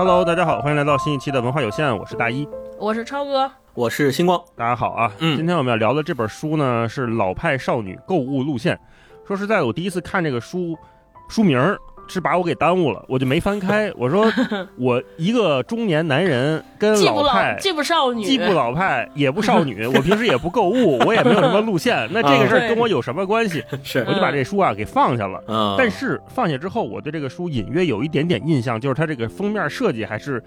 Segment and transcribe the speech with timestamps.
[0.00, 4.42] Hello，大家好，欢迎来到新一期的文化有限，我是大一，我是超哥，我是星光。
[4.56, 5.12] 大家好啊。
[5.18, 8.74] 嗯今天我们要聊的这本书呢是《老派少女购物路线》。
[9.28, 10.74] 说实在的，我第一次看这个书，
[11.28, 11.78] 书名儿
[12.10, 13.90] 是把我给耽误了，我就没翻开。
[13.96, 14.30] 我说
[14.76, 23.64] 我一个中年男人跟既不老派既不少女，既不老派也不少女， 我平时也不购物，我也没有什么路线，那这个事儿跟我有什么关系？
[23.82, 25.42] 是我就把这书啊给放下了。
[25.46, 30.42] 嗯，但是放下之后，我对这个书隐约有一点点印象，就是它这个封面设计还是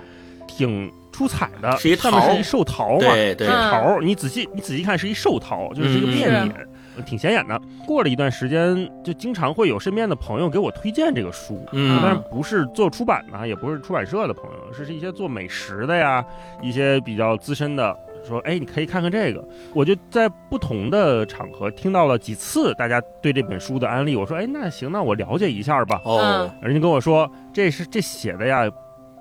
[0.48, 6.68] 挺出彩的，是一桃上面是一寿桃嘛，对对，嗯桃儿，你仔细你仔细看是一寿桃，就是一个嗯变是脸，
[7.06, 7.60] 挺显眼的。
[7.86, 16.24] 过了一段时间，就经常会有身边的朋友给我推荐这个书，嗯但是不是做出版的，也不是出版社的朋友，是是一些做美食的呀，
[16.62, 17.96] 一些比较资深的。
[18.26, 19.44] 说，哎，你可以看看这个。
[19.74, 24.16] 我就在不同的场合听到了几次大家对这本书的安利。
[24.16, 26.02] 我说，哎，那行，那我了解一下吧。
[26.06, 28.64] 哦，人家跟我说，这是这写的呀，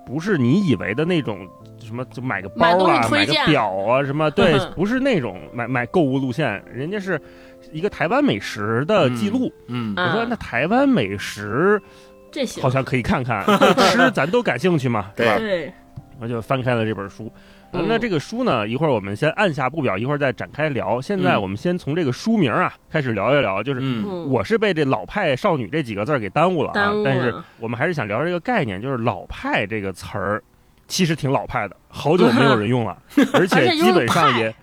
[0.06, 1.48] 不是你以为的那种
[1.80, 7.20] 什么，就买个包啊，买个表啊，什么，对嗯， 不是那种买买购物路线，人家是
[7.70, 9.52] 一个台湾美食的记录。
[9.68, 10.06] 嗯嗯。
[10.06, 11.80] 我说那台湾美食
[12.30, 15.26] 这些好像可以看看，对 吃咱都感兴趣嘛，对。
[15.26, 15.36] 吧？
[15.38, 15.72] 对，
[16.20, 17.30] 我就翻开了这本书。
[17.74, 21.00] 那这个书呢，一会儿我们先按下不表，一会儿再展开聊。
[21.00, 21.42] 现在嗯。
[21.42, 23.80] 我们先从这个书名啊开始聊一聊，就是
[24.28, 30.42] 我是被这老派少女这几个字儿给耽误了啊但是我们还是想聊这个概念，就是老派这个词儿，
[30.86, 32.94] 其实挺老派的，好久没有 人用了，
[33.32, 34.54] 而而且 基本上也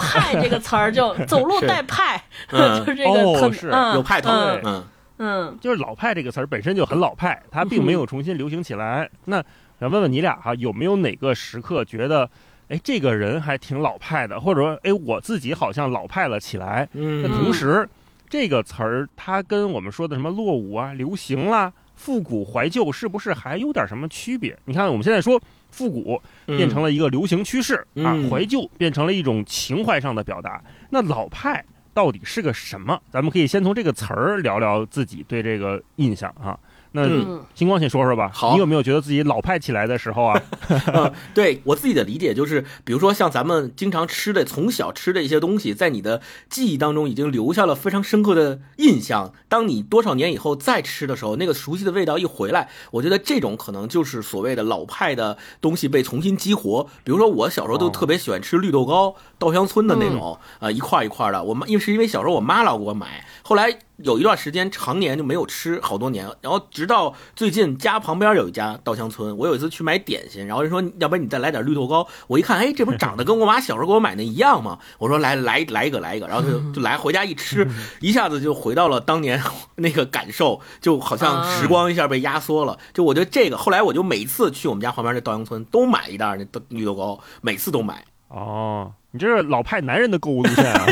[0.00, 2.20] 派这个词儿就 走路带派，
[2.50, 4.84] 就就这个很哦是嗯有派头，嗯嗯
[5.18, 9.08] 嗯就是老派这个词儿本身就很老派，它并没有重新流行起来。
[9.26, 9.36] 那
[9.78, 12.28] 想问问你俩哈，有没有哪个时刻觉得，
[12.68, 16.88] 哎，这个人还挺老派的，或者说，哎，我自己好像老派了起来？
[16.92, 17.88] 那嗯同时，
[18.28, 24.56] 这个词儿它跟我们说的什么落伍啊、流行啦、复古怀旧，是不是还有点什么区别？
[24.64, 25.40] 你看，我们现在说
[25.70, 30.62] 复古变成了一个流行趋势、嗯啊，怀旧变成了一种情怀上的表达。
[30.90, 33.00] 那老派到底是个什么？
[33.10, 36.58] 咱们可以先从这个词儿聊聊自己对这个印象哈。
[36.92, 37.08] 那
[37.54, 40.42] 星光先说说吧，好你有没有觉得自己老派起来的时候啊？
[40.92, 49.32] 嗯对我自己的理解就是，比如说像咱们经常吃的，从小吃的一些东西，在你的记忆当中已经留下了非常深刻的印象。
[49.48, 56.88] 当你多少年以后再吃的时候，那个熟悉的味道一回来，我觉得这种可能就是所谓的老派的东西被重新激活。
[57.04, 61.42] 比如说我小时候都哦特别喜欢吃绿豆糕，稻香村的那种，呃，一块儿一块儿的。
[61.42, 63.76] 我妈因为是因为小时候我妈老给我买，后来。
[64.02, 74.78] 有一段时间常年就没有吃，好多年，然后直到最近家旁边有一家稻香村，我有一次去买点心，然后人说要不然你再来点绿豆糕，我一看，哎，这不是长得跟我妈小时候给我买那一样吗？
[74.96, 77.68] 我说来来来一个来一个，然后就就来回家一吃，
[78.00, 79.38] 一下子就回到了当年
[79.76, 82.78] 那个感受，就好像时光一下被压缩了。
[82.94, 88.02] 就我觉得这个，后来我就每次去我们家旁边那稻香村都买一袋那豆绿豆糕，每次都买。
[88.28, 90.86] 哦，你这是老派男人的购物路线啊！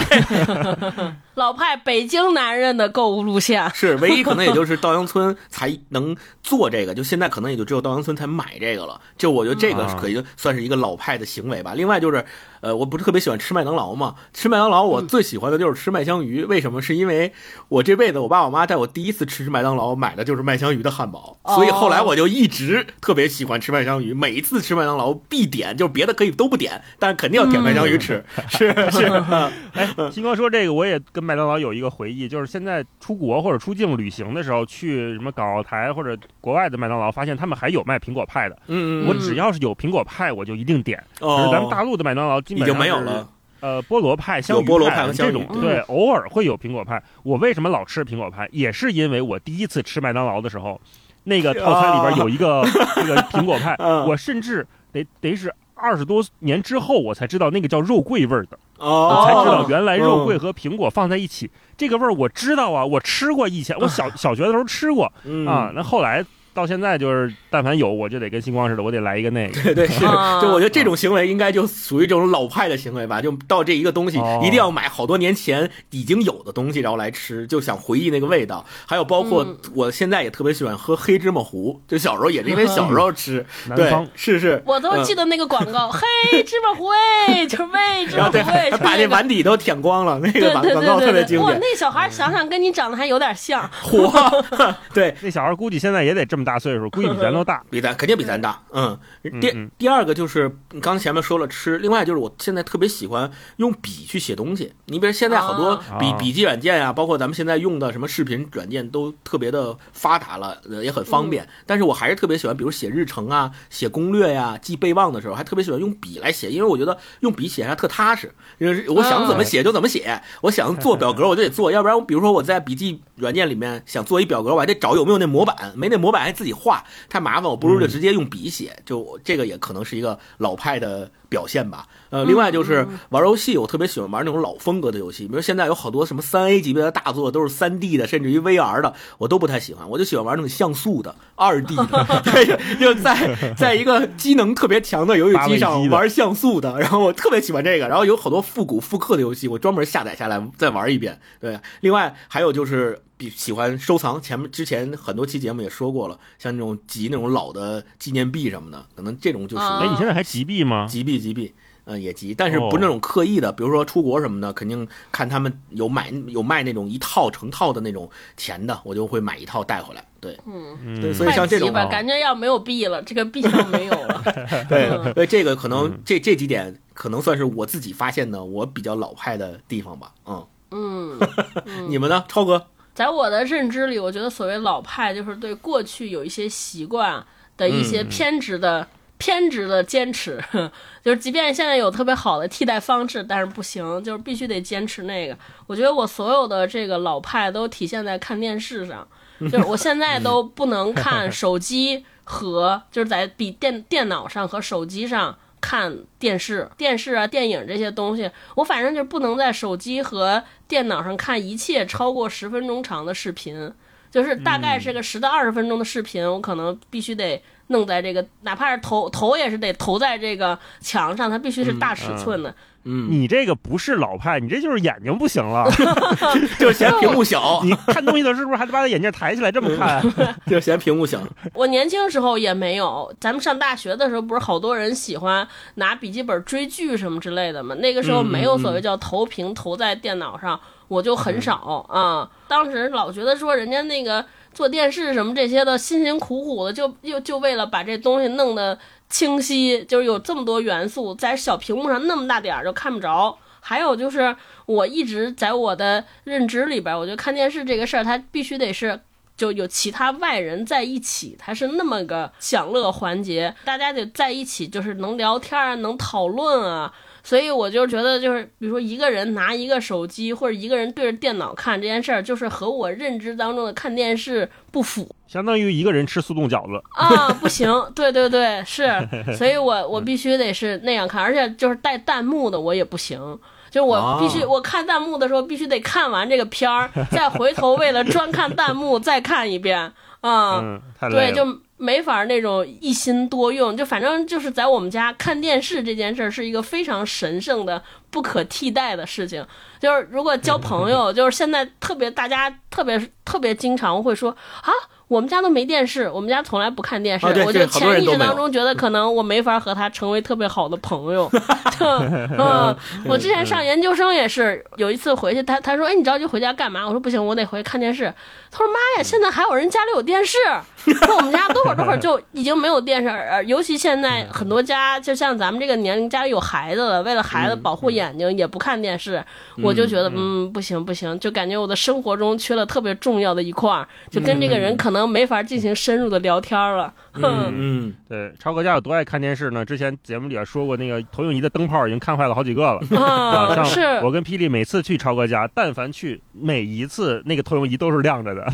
[1.35, 9.01] 老派北京男人的购物路线，是唯一可能也就是稻香村才能做这个，就现在可能也就只有稻香村才买这个了。
[9.17, 11.75] 就我觉得这个啊可以算是一个老派的行为吧。
[11.77, 12.25] 另外就是，
[12.61, 16.45] 呃，我不是特别喜欢吃麦当劳嘛，吃麦当劳我最喜欢的就是吃麦香鱼。
[16.45, 16.81] 为什么？
[16.81, 17.33] 是因为
[17.69, 24.15] 我这辈子我爸我妈带我第一次吃麦当劳买的就是麦香鱼的汉堡，哦所以后来我就一直特别喜欢吃麦香鱼。
[24.15, 28.25] 每一次吃麦当劳必点，就是别的可以都不点，但是肯定要点麦香鱼吃。
[28.49, 29.07] 是是
[29.75, 38.57] 哎，星光说这个，我也跟麦当劳有一个回忆，就是现在出国或者出境旅行的时候，去什么港澳台或者国外的麦当劳，发现他们还有卖苹果派的。
[38.67, 41.03] 嗯嗯我只要是有苹果派，我就一定点。
[41.19, 43.29] 可哦是咱们大陆的麦当劳基已本上是经没有了。
[43.61, 45.61] 呃，菠萝派、香芋有菠萝派和这种，嗯。
[45.61, 47.03] 对，偶尔会有苹果派。
[47.23, 48.49] 我为什么老吃苹果派？
[48.53, 50.81] 也是因为我第一次吃麦当劳的时候，
[51.25, 52.63] 那个套餐里边有一个
[52.97, 54.07] 那个苹果派， 嗯。
[54.09, 65.45] 我甚至得得是二十多年之后我才知道那个叫肉桂味儿的，哦，我才知道原来肉桂和苹果放在一起，这个味儿我知道啊，我吃过，以前我小小学的时候吃过嗯。
[65.47, 69.63] 啊，那后来到现在就是，但凡有我就得跟星光似的，我得来一个那个。
[69.63, 70.41] 对对是，啊。
[70.41, 74.41] 就我觉得这种行为应该就属于这种老派的行为吧，就到这一个东西哦。
[74.43, 78.65] 一定要买好多年前已经有的东西，然后来吃，就想回忆那个味道。
[78.87, 79.57] 还有包括嗯。
[79.75, 83.45] 我现在也特别喜欢喝黑芝麻糊，就小时候也是因为小时候吃，
[83.77, 97.63] 对南方，是是，我都记得那个广告，黑，芝麻糊哎，就是味，芝 然后对麻糊哎，，把这这碗底都舔光了， 那个广告特别对对对，哇，那小孩想想跟你长得还有点像，嚯，对，那小孩估计现在也得这么这么大岁数，估计比咱都大。
[97.69, 98.97] 比咱肯定比咱大，嗯。
[99.41, 104.73] 第嗯第二个就是你刚才前面说了吃，另外就是我现在特别喜欢用笔去写东西。
[104.87, 111.47] 你比如现在好多啊笔啊笔记软件啊，包括咱们现在用的什么视频软件都特别的发达了，呃也很方便。
[111.67, 118.33] 但是我还是特别喜欢，比如写日程啊、写攻略呀、记备忘的时候，还特别喜欢用笔来写，因为我觉得用笔写还特踏实。
[118.61, 128.79] 就是我想怎么写就怎么写，我想做表格 我就得做，要不然比如说我在笔记软件里面想做一表格，我还得找有没有那模板，没那模板还自己画，太麻烦，我不如就直接用笔写。
[128.85, 131.87] 就这个也可能是一个老派的表现吧。
[132.11, 141.87] 呃，另外就是玩游戏，我特别喜欢玩那种老风格的游戏，比如现在有好多什么三 A 级别的大作都是三 D 的，甚至于 VR 的，我都不太喜欢，我就喜欢玩那种像素的二 D 的，
[142.25, 151.21] 对，就在在一个机能特别强的游戏机上玩像素的，然后我特别喜欢这个，然后有好多复古复刻的游戏，我专门下载下来再玩一遍。
[151.41, 160.87] 对，另外还有就是比喜欢收藏，前面之前很多期节目也说过了，像那种集那种老的纪念币什么的，可能这种就是啊哎，你现在还集币吗？
[160.87, 161.55] 集币集币。
[161.85, 170.05] 呃，也急，但是哦不是那种刻意的，比如说出国什么的，肯定看他们有买有卖那种一套成套的那种钱的，我就会买一套带回来。
[170.21, 174.23] 对，嗯，对，所以像这种吧，啊感觉要没有币了，这个币就没有了。
[174.69, 180.13] 对，嗯所以这个可能这这几点可能算是我自己发现的我比较老派的地方吧。
[180.27, 181.19] 嗯，嗯，
[181.89, 182.67] 你们呢，超哥？
[182.93, 187.25] 在我的认知里，我觉得所谓老派，就是对过去有一些习惯
[187.57, 188.87] 的一些嗯偏执的、
[189.19, 190.43] 偏执的坚持，
[191.05, 195.37] 就是即便现在有特别好的替代方式，但是不行，就是必须得坚持那个。
[195.67, 199.07] 我觉得我所有的这个老派都体现在看电视上，
[199.51, 205.37] 就是我现在都不能看手机和就是在比电电脑上和手机上。
[205.61, 213.73] 看电视、电视啊、电影这些东西，我反正就不能在手机和电脑上看一切超过十分钟长的视频，
[214.11, 222.55] 就是大概是个十到二十分钟的视频，我可能必须得弄在这个，哪怕是投投也是得投在这个墙上，它必须是大尺寸的。
[222.91, 225.69] 嗯，你这个不是老派，你这就是眼睛不行了。
[226.59, 230.03] 就是嫌屏幕小， 你看东西的时候是不是还得把眼镜抬起来这么看？
[230.47, 231.21] 就是嫌屏幕小。
[231.53, 237.75] 我年轻时候也没有，咱们上大学的时候，不是好多人喜欢拿笔记本追剧什么之类的吗？
[237.75, 240.59] 那个时候没有所谓叫投屏投在电脑上，
[240.89, 242.29] 我就很少啊。
[242.49, 253.39] 当时老觉得说人家那个做电视什么这些的，辛辛苦苦的，就又就为了把这东西弄得清晰，就是有这么多元素，在小屏幕上那么大点儿就看不着。
[253.61, 258.99] 还有就是，我一直在我的认知里边，我觉得看电视这个事儿，它必须得是
[259.37, 266.95] 就有其他外人在一起，它是那么个享乐环节，大家得在一起，就是能聊天啊，能讨论啊。
[267.23, 276.83] 所以我就觉得，就是比如说一个人拿一个手机或者一个人对着电脑看这件事儿，就是和我认知当中的看电视不符相当于一个人吃速冻饺子。
[276.95, 278.89] 啊，不行，对对对，是，
[279.37, 283.39] 所以我我必须得是那样看，而且就是带弹幕的我也不行。
[283.71, 290.81] 就我必须，哦我看弹幕的时候必须得看完这个片儿，再回头为了专看弹幕再看一遍啊。
[291.11, 291.45] 对，就
[291.79, 299.47] 没法那种一心多用，就反正就是在我们家看电视这件事儿是一个非常神圣的、不可替代的事情。
[299.81, 304.31] 就是如果交朋友， 就是现在特别大家特别特别经常会说
[304.63, 304.73] 啊。
[305.09, 307.27] 我们家都没电视，我们家从来不看电视。
[307.27, 311.31] 我就潜意识当中觉得，可能我没法和他成为特别好的朋友。
[311.81, 312.77] 嗯，
[313.07, 318.13] 我之前上研究生也是，有一次回去，他他说：“哎，你着急回家干嘛？”我说：“不行，我得回去看电视。”
[318.51, 320.37] 他说：“妈呀，现在还有人家里有电视？
[321.05, 329.23] 说我们家多会儿多会儿就已经没有电视，呃尤其现在很多家，就像咱们这个年龄，家里有孩子了，为了孩子保护眼睛，也不看电视。
[329.63, 336.93] 我就觉得，嗯，不行不行，就感觉我的生活中缺了特别重要的一块儿，就跟这个人可能没法进行深入的聊天了。
[337.13, 339.65] 哼，嗯，对，超哥家有多爱看电视呢？
[339.65, 342.81] 之前节目里也说过，那个投影仪的灯泡已经看坏了好几个了。
[343.01, 348.47] 啊，像是，我跟霹雳每次去超哥家，但凡去，每一次那个投影仪都是亮着的，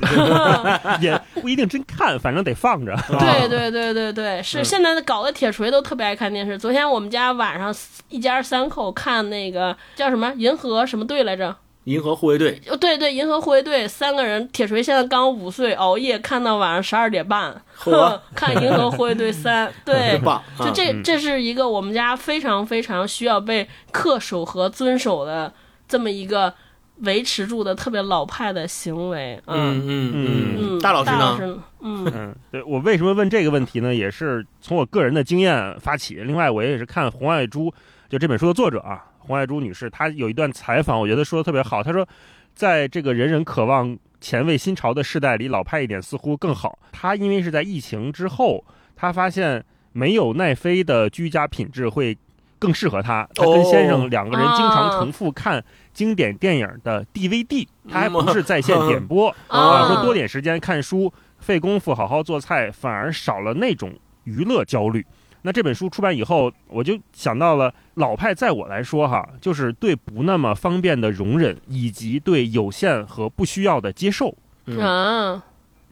[1.00, 2.96] 也不一定真看，反正得放着。
[3.18, 6.56] 对对对对对，是嗯现在的搞的铁锤都特别爱看电视。
[6.56, 7.74] 昨天我们家晚上
[8.08, 11.54] 一家三口看那个叫什么银河什么队来着？
[11.84, 18.18] 银河护卫队，哦，对对，银河护卫队三个人，铁锤现在刚五岁，熬夜看到晚上十二点半，嚯。
[18.34, 20.20] 看银河护卫队三， 对
[20.58, 25.52] 就这，这是一个我们家非常非常需要被恪守和遵守的
[25.86, 26.52] 这么一个
[27.00, 29.40] 维持住的特别老派的行为。
[29.46, 31.36] 嗯嗯嗯嗯，大老师呢？
[31.36, 32.12] 师，嗯。
[32.14, 33.94] 嗯，对我为什么问这个问题呢？
[33.94, 36.14] 也是从我个人的经验发起。
[36.14, 37.72] 另外，我也是看红爱珠，
[38.08, 41.83] 就这本书的作者啊，洪爱珠女士，她有一段采访，我觉得说的特别好。
[41.83, 42.07] 她说，
[42.54, 46.78] 在这个人人渴望前卫新潮的时代里老派一点似乎更好。
[46.93, 48.64] 她因为是在疫情之后，
[48.95, 52.16] 她发现没有奈飞的居家品质会
[52.59, 53.28] 更适合她。
[53.35, 63.93] 她跟先生两个人经常重复看经典电影的 DVD，她还不是在线点播 啊，说多点时间看书，费功夫好好做菜，反而少了那种
[64.25, 65.04] 娱乐焦虑。
[65.46, 74.34] 那这本书出版以后，我就想到了老派，在我来说哈，就是对不那么方便的容忍，以及对有限和不需要的接受。
[74.80, 75.44] 啊，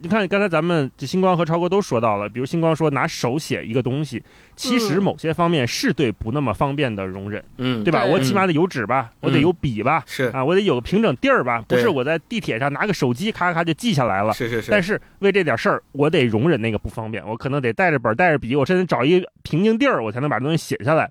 [0.03, 4.21] 你看，刚才咱们这星光和超哥都说到了，比如星光说拿手写一个东西，
[4.57, 8.05] 其实某些方面是对不那么方便的容忍，嗯，对吧？
[8.05, 14.33] 我起码得有纸吧，我得有笔吧，是啊，我得有个平整地儿吧，不是我在地铁上拿个手机咔咔就记下来了。
[14.35, 21.09] 是是是，但是为这点事儿，我得容忍那个不方便，我可能得带着本儿带着笔，我甚至找一平静地儿，我才能把东西写下来。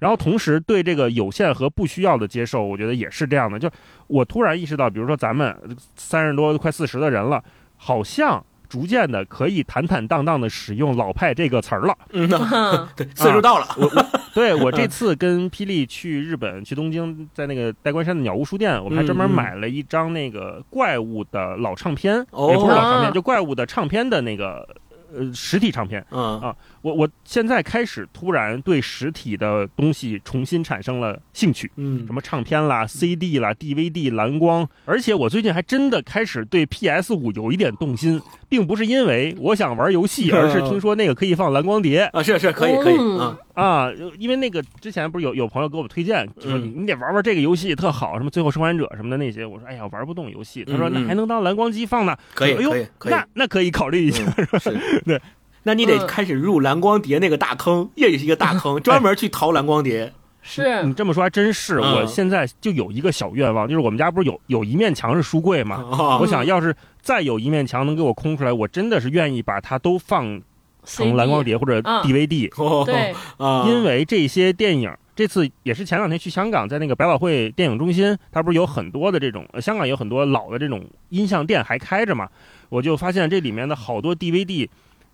[0.00, 3.56] 然后同时对这个有限和不需要的接受，我觉得也是这样的。
[3.56, 3.70] 就
[4.08, 5.56] 我突然意识到，比如说咱们
[5.94, 7.40] 三十多快四十的人了，
[7.84, 11.98] 好像逐渐的可以坦坦荡荡的使用“老派”这个词儿了。
[12.12, 12.88] 嗯呐，嗯。
[12.94, 22.50] 对，岁数到了，我我 对我这次跟霹雳去日本去东京，在那个代官山的鸟屋书店，我们还专门买了一张那个怪物的老唱片，哦。
[22.50, 24.64] 也不是老唱片，啊就怪物的唱片的那个
[25.12, 26.06] 呃实体唱片。
[26.12, 26.38] 嗯。
[26.40, 43.18] 啊我我现在开始突然对实体的东西重新产生了兴趣，嗯什么唱片啦、CD 啦、DVD、蓝光，而且我最近还真的开始对 PS 五有一点动心，并不是因为我想玩游戏，而是听说那个可以放蓝光碟啊，是是可以可以嗯。
[43.18, 46.62] 啊，啊，因为那个之前不是有有朋友给我推荐，就说嗯。
[46.62, 53.12] 你你得玩玩这个游戏特好，什么最后生还者什么的那些，我说哎呀玩不动游戏，他说那还能当蓝光机放呢，可以哎呦可以可以。
[53.12, 54.24] 那，那可以考虑一下。
[55.06, 55.20] 对。
[55.64, 56.06] 那你得嗯。
[56.06, 60.12] 开始入蓝光碟那个大坑，也是一个大坑， 专门去淘蓝光碟。
[60.42, 60.82] 是。
[60.82, 61.96] 你这么说还真是，嗯。
[61.96, 65.76] 我现在就有一个小愿望，就是我们家不是有有一面墙是书柜吗？
[65.92, 70.40] 啊我想要是再有一面墙能给我空出来，我真的是愿意把它都放
[70.84, 72.02] 成蓝光碟或者嗯。
[72.02, 74.92] DVD，、 哦对，啊，因为这些电影。
[75.14, 82.26] 这次也是前两天去香港，在那个百老汇电影中心，它不是有很多的这种，呃香港有很多老的这种音像店还开着嘛，
[82.70, 84.66] 我就发现这里面的好多 DVD，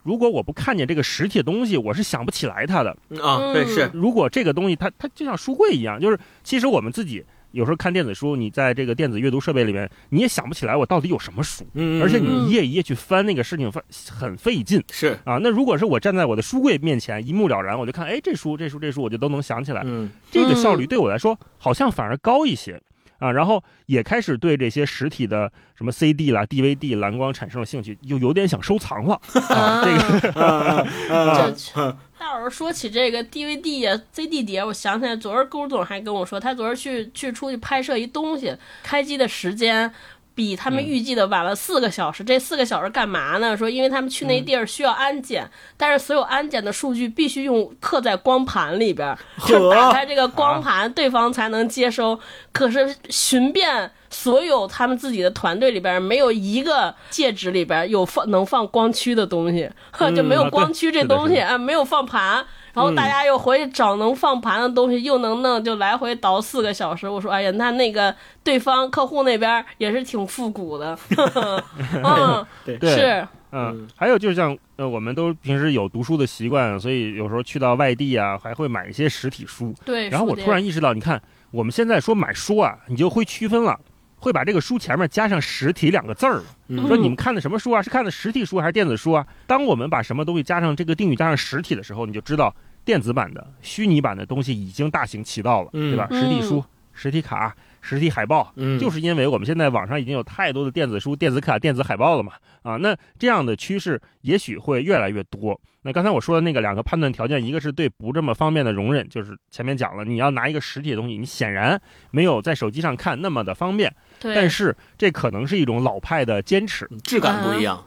[0.02, 2.90] 如果我不看见这个实体的东西，我是想不起来它的。
[3.22, 14.82] 啊，对嗯是，如果这个东西它它就像书柜一样，就是其实我们自己有时候看电子书，你在这个电子阅读设备里面，你也想不起来我到底有什么书，嗯，而且嗯你一页一页去翻那个事情，翻很费劲。
[14.90, 15.38] 是，啊。
[15.42, 20.10] 那如果是我站在我的书柜面前一目了然，我就看，哎，这书这书这书，我就都能想起来，嗯。
[20.30, 22.80] 这个效率对我来说好像反而高一些。
[23.18, 29.20] 啊，然后也开始对这些实体的什么 CD 啦、DVD、蓝光产生了兴趣，又有点想收藏了。
[29.50, 39.92] 啊，这个这啊大伙儿说起这个 DVD 呀、CD 碟，我想起来，昨儿勾总还跟我说，他昨儿去去出去拍摄一东西，开机的时间
[40.38, 42.22] 比他们预计的晚了四个小时。
[42.22, 43.56] 这四个小时干嘛呢？
[43.56, 52.16] 说因为他们去那地儿需要安检，但是所有安检的数据必须用刻在光盘里边儿，就打开这个光盘，对方才能接收。
[52.52, 62.46] 可是寻遍所有他们自己的团队里边，没有一个戒指里边有放能放光驱的东西，呵就没有光驱这东西啊，没有放盘。
[62.78, 67.08] 然后大家又回去找能放盘的东西，又能弄，就来回倒四个小时。
[67.08, 70.96] 我说，哎呀，那那个对方客户那边也是挺复古的，
[72.04, 79.74] 嗯，对对是，嗯，还有就是像呃，我们都平时有读书的习惯，所以有时候去到外地啊，还会买一些实体书。
[79.84, 80.08] 对。
[80.08, 81.20] 然后我突然意识到，你看
[81.50, 83.76] 我们现在说买书啊，你就会区分了，
[84.20, 86.44] 会把这个书前面加上“实体”两个字儿了。
[86.68, 87.80] 嗯说你们看的什么书啊？
[87.80, 89.26] 是看的实体书还是电子书啊？
[89.46, 92.54] 当我们把什么东西加上这个定语加上实体的时候，你就知道
[92.88, 95.90] 电子版的、虚拟版的东西已经大行其道了，嗯。
[95.90, 96.08] 对吧？
[96.10, 96.18] 嗯。
[96.18, 96.64] 实体书、
[96.94, 98.78] 实体卡、实体海报，嗯。
[98.78, 105.60] 就是因为我们现在网上已经有太多的电子书、电子卡、电子海报了嘛，啊，那这样的趋势也许会越来越多。
[105.82, 111.78] 那刚才我说的那个两个判断条件，一个是对不这么方便的容忍，就是前面讲了，你要拿一个实体的东西，你显然
[112.10, 116.88] 没有在手机上看那么的方便，对，但是这可能是一种老派的坚持。
[117.04, 117.86] 质感不一样，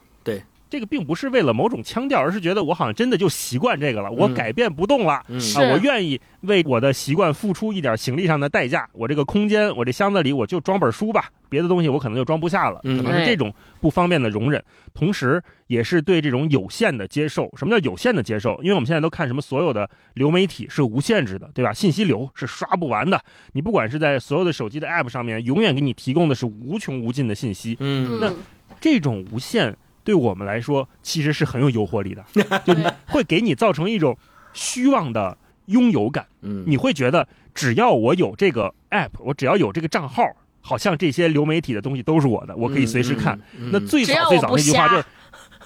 [0.72, 5.22] 这个并不是为了某种腔调，而是觉得我好像真的就习惯这个了，我嗯改变不动了。
[5.28, 8.88] 嗯啊，我愿意为我的习惯付出一点行李上的代价。
[8.94, 12.80] 我这个空间，我这箱子里我就装本书吧，别的东西我可能就装不下了。
[12.86, 14.64] 嗯可能是这种不方便的容忍，
[14.94, 17.52] 同时也是对这种有限的接受。
[17.58, 18.58] 什么叫有限的接受？
[18.64, 21.74] 因为我们现在都看什么，所有的流媒体是无限制的，对吧？
[21.74, 23.22] 信息流是刷不完的。
[23.52, 27.76] 你不管是在所有的手机的 App 上面，永远给你提供的是无穷无尽的信息。
[27.82, 28.32] 嗯那，
[28.80, 32.26] 这种无限对我们来说其实是很有诱惑力的，
[32.66, 34.18] 就对会给你造成一种
[34.54, 36.26] 虚妄的拥有感。
[36.42, 40.24] 嗯你会觉得只要我有这个 app，我只要有这个账号，
[40.62, 43.38] 好像这些流媒体的东西都是我的，我可以随时看。
[43.58, 43.70] 嗯。
[43.70, 45.06] 嗯那最早最早那句话就是。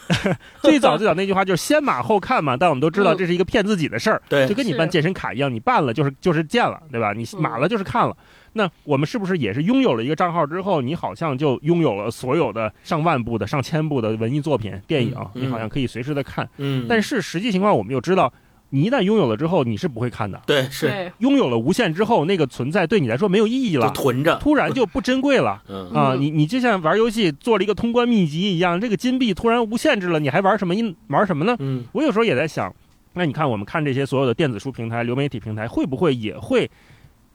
[0.62, 7.12] 最早最早那句话就是先码后看嘛，但我们都知道这是一个骗自己的事儿，对，就跟你办健身卡一样，你办了就是就是见了，对吧？
[7.12, 8.16] 你码了就是看了。
[8.58, 16.50] 那我们是不是也是拥有了一个账号之后，你好像就拥有了所有的上万部的、上千部的文艺作品、电影，你好像可以随时的看。
[16.58, 18.32] 嗯，但是实际情况我们又知道。
[18.72, 20.42] 你一旦拥有了之后，你是不会看的。
[20.46, 25.62] 对，是拥有了无限之后，那个存在对你来说没有意义了，囤着，突然就不珍贵了。
[25.70, 30.74] 嗯啊，你你就像玩游戏做了一个通关秘籍一样，这个金币突然无限制了，你还玩什么？
[31.08, 31.56] 玩什么呢？
[31.60, 32.74] 嗯，我有时候也在想，
[33.14, 36.70] 那你看我们看这些所有的电子书平台、流媒体平台，会不会也会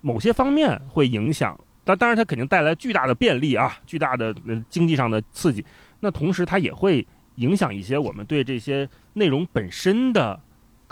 [0.00, 1.59] 某些方面会影响？
[1.85, 4.35] 但当然，它肯定带来巨大的便利啊，巨大的
[4.69, 5.64] 经济上的刺激。
[6.00, 10.40] 那同时，它也会影响一些我们对这些内容本身的。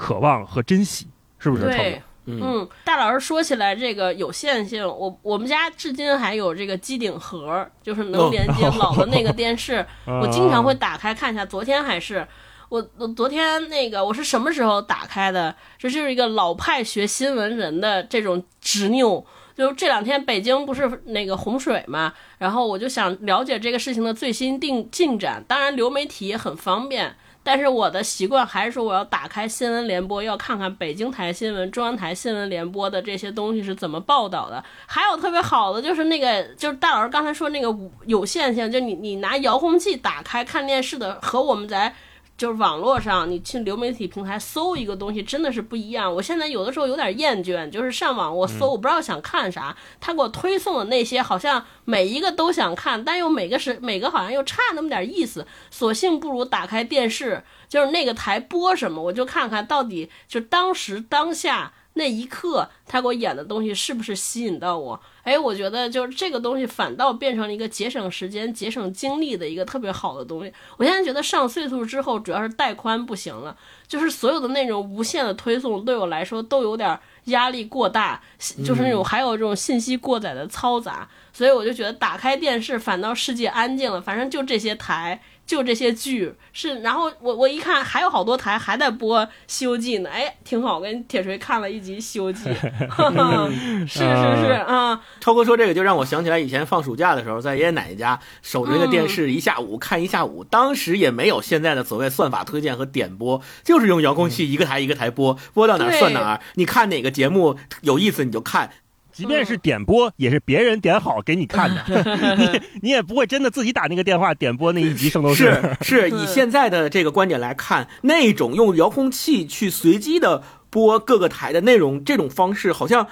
[0.01, 1.09] 渴望和珍惜，
[1.41, 1.65] 是不是？
[1.65, 11.45] 对，嗯，大老师说起来这个有线性，我我们家至今还有这个机顶盒，就是能连接老的那个电视， 我经常会打开看一下。
[11.45, 12.25] 昨天还是
[12.69, 15.55] 我，我昨天那个我是什么时候打开的？
[15.79, 19.25] 这就是一个老派学新闻人的这种执拗。
[19.57, 25.45] 就是这两天北京不是那个洪水嘛，然后我就想了解这个事情的最新定进展。
[25.49, 27.17] 当然，流媒体也很方便。
[27.43, 34.63] 但是我的习惯还是说，我要打开新闻联播，要看看北京台新闻、中央台新闻联播的这些东西是怎么报道的。
[34.87, 41.93] 还有特别好的就是那个，就是大老师刚才说那个有线性，就你你拿遥控器打开看电视的，和我们在。
[42.39, 46.15] 就是网络上，你去流媒体平台搜一个东西，真的是不一样。
[46.15, 61.73] 我现在有的时候有点厌倦，就是上网我搜，我不知道想看啥，他给我推送的那些好像每一个都想看，但又每个是每个好像又差那么点意思，索性不如打开电视，就是那个台播什么，我就看看到底就当时当下。
[61.99, 64.99] 那一刻，他给我演的东西是不是吸引到我？
[65.25, 70.53] 哎，我觉得就是这个东西反倒变成了一个节省时间、节省精力的一个特别好的东西。
[70.77, 73.55] 我现在觉得上岁数之后，主要是带宽不行了，
[73.89, 78.23] 就是所有的那种无限的推送对我来说都有点压力过大，
[78.65, 85.21] 就是那种还有这种信息过载的嘈杂，所以我就觉得打开电视反倒世界安静了，反正就这些台。
[85.49, 92.51] 就这些剧是，然后我我一看还有好多台还在播《西游记》呢，哎，挺好，跟铁锤看了一集《西游记》，
[93.89, 95.01] 是是是啊。
[95.21, 108.71] 超哥说这个就让我想起来以前放暑假的时候，在爷爷奶奶家守着那个电视一下午看一下午，当时也没有现在的所谓算法推荐和点播，就是用遥控器一个台一个台播，播到哪儿算哪儿，你看哪个节目有意思你就看。
[109.19, 111.83] 即便是点播，也是别人点好给你看的，
[112.39, 115.51] 你你也不会真的自己打那个电话点播那一集《圣斗士》。
[115.85, 123.09] 是是以现在的这个观点来看，那种用遥控器去随机的播各个台的内容，这种方式好像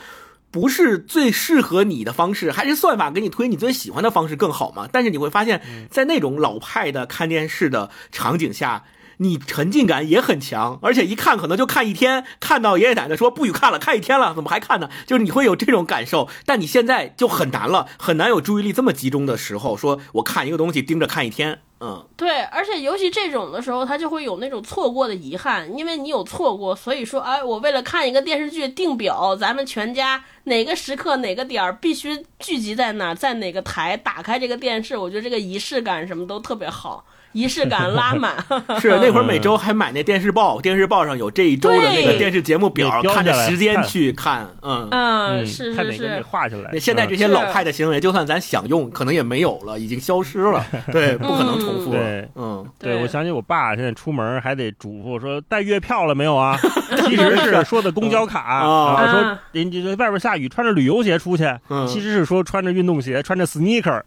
[0.52, 4.88] 不是最适合你的方式，还是算法给你推你最喜欢的方式更好嘛？
[4.92, 8.84] 但是你会发现在那种老派的看电视的场景下。
[9.18, 14.90] 你沉浸感也很强，而且一看可能就看一天，看到爷爷奶奶说不许看了，看一天了，怎么还看呢？
[15.06, 37.04] 就是你会有这种感受，但你现在就很难了，很难有注意力这么集中的时候，说我看一个东西盯着看一天，嗯，对，而且尤其这种的时候，他就会有那种错过的遗憾，因为你有错过，所以说，哎，我为了看一个电视剧定表，咱们全家哪个时刻哪个点儿必须聚集在哪，在哪个台打开这个电视，我觉得这个仪式感什么都特别好。
[37.36, 38.34] 仪式感拉满，
[38.80, 44.88] 是那会儿每周还买那电视报，电视报上有这一周的那个电视节目表，看着时间去看，嗯。
[44.90, 46.78] 嗯，是是是，画下来。
[46.78, 51.90] 现在这些老派的行为，就算咱想用，可能也没有了，已经消失了， 对，不可能重复。
[51.92, 56.56] 对，嗯，对，我想起我爸现在出门还得嘱咐说带月票了没有啊？
[57.06, 61.44] 其实是说的公交卡啊，说人家外边下雨穿着旅游鞋出去，
[61.86, 64.00] 其实是说穿着运动鞋，穿着 sneaker，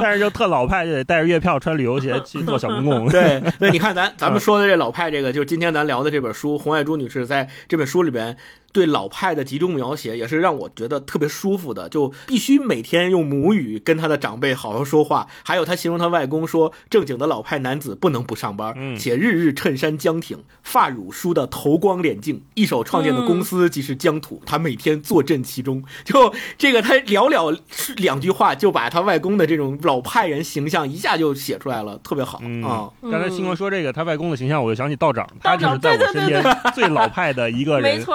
[0.00, 1.58] 但是就特老派，就得带着月票。
[1.66, 8.36] 穿旅游鞋去做小公共，对对，你看咱 咱们说的这老派，这个就是今天咱聊的这本书，红爱珠女士在这本书里边。
[8.76, 15.26] 对老派的集中描写也是让我觉得特别舒服的，就必须每天用母语跟他的长辈好好说话。
[15.42, 25.82] 还有他形容他外公说，正经的老派男子不能不上班，且日日衬衫僵挺，发乳梳的头光脸净，一手创建的公司即是疆土，他每天坐镇其中。
[26.04, 27.58] 就这个，他寥寥
[27.96, 32.92] 两句话就把他外公的这种老派人形象一下就写出来了，特别好啊。
[33.00, 38.14] 刚才星光说这个他外公的形象，我就想起道长，他就是在我身边最老派的一个 人，没错。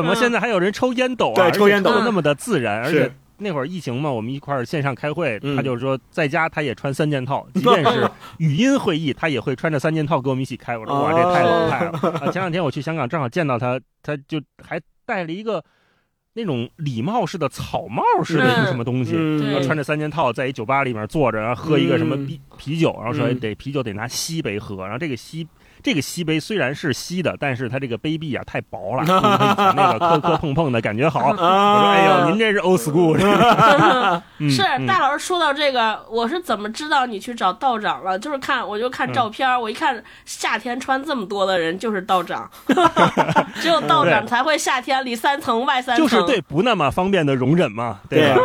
[0.00, 1.34] 怎么现在还有人抽烟斗啊？
[1.34, 10.76] 对，抽烟斗那么的自然，而且那会儿疫情嘛，我们一块儿线上开会，他就是说在家他也穿三件套，即便是 语音会议，他也会穿着三件套跟我们一起开。
[10.76, 12.18] 我说哇，这太老派了！
[12.20, 15.64] 啊，前两天我去香港，正好见到他，他就还带了一个
[16.34, 25.46] 那种礼帽式的草帽似的一个什么东西，嗯然后穿着三件套在一酒吧里面坐着，然后喝一个什么嗯啤啤酒，然后说得啤酒得拿锡杯喝，然后这个锡。
[25.82, 31.30] 这个锡杯虽然是锡的，但是它这个杯壁啊太薄了，不 如它以前那个磕磕碰碰的感觉好。
[31.30, 31.46] 我说
[31.90, 33.16] ：“哎呦，您这是 old school。
[34.38, 38.18] 嗯”是嗯大老师说到这个，我是怎么知道你去找道长了？
[38.18, 42.50] 就是看，我就看照片，我一看夏天穿这么多的人就是道长，
[43.60, 46.06] 只有道长才会夏天里三层外三层。
[46.06, 48.40] 就是对不那么方便的容忍嘛，对吧？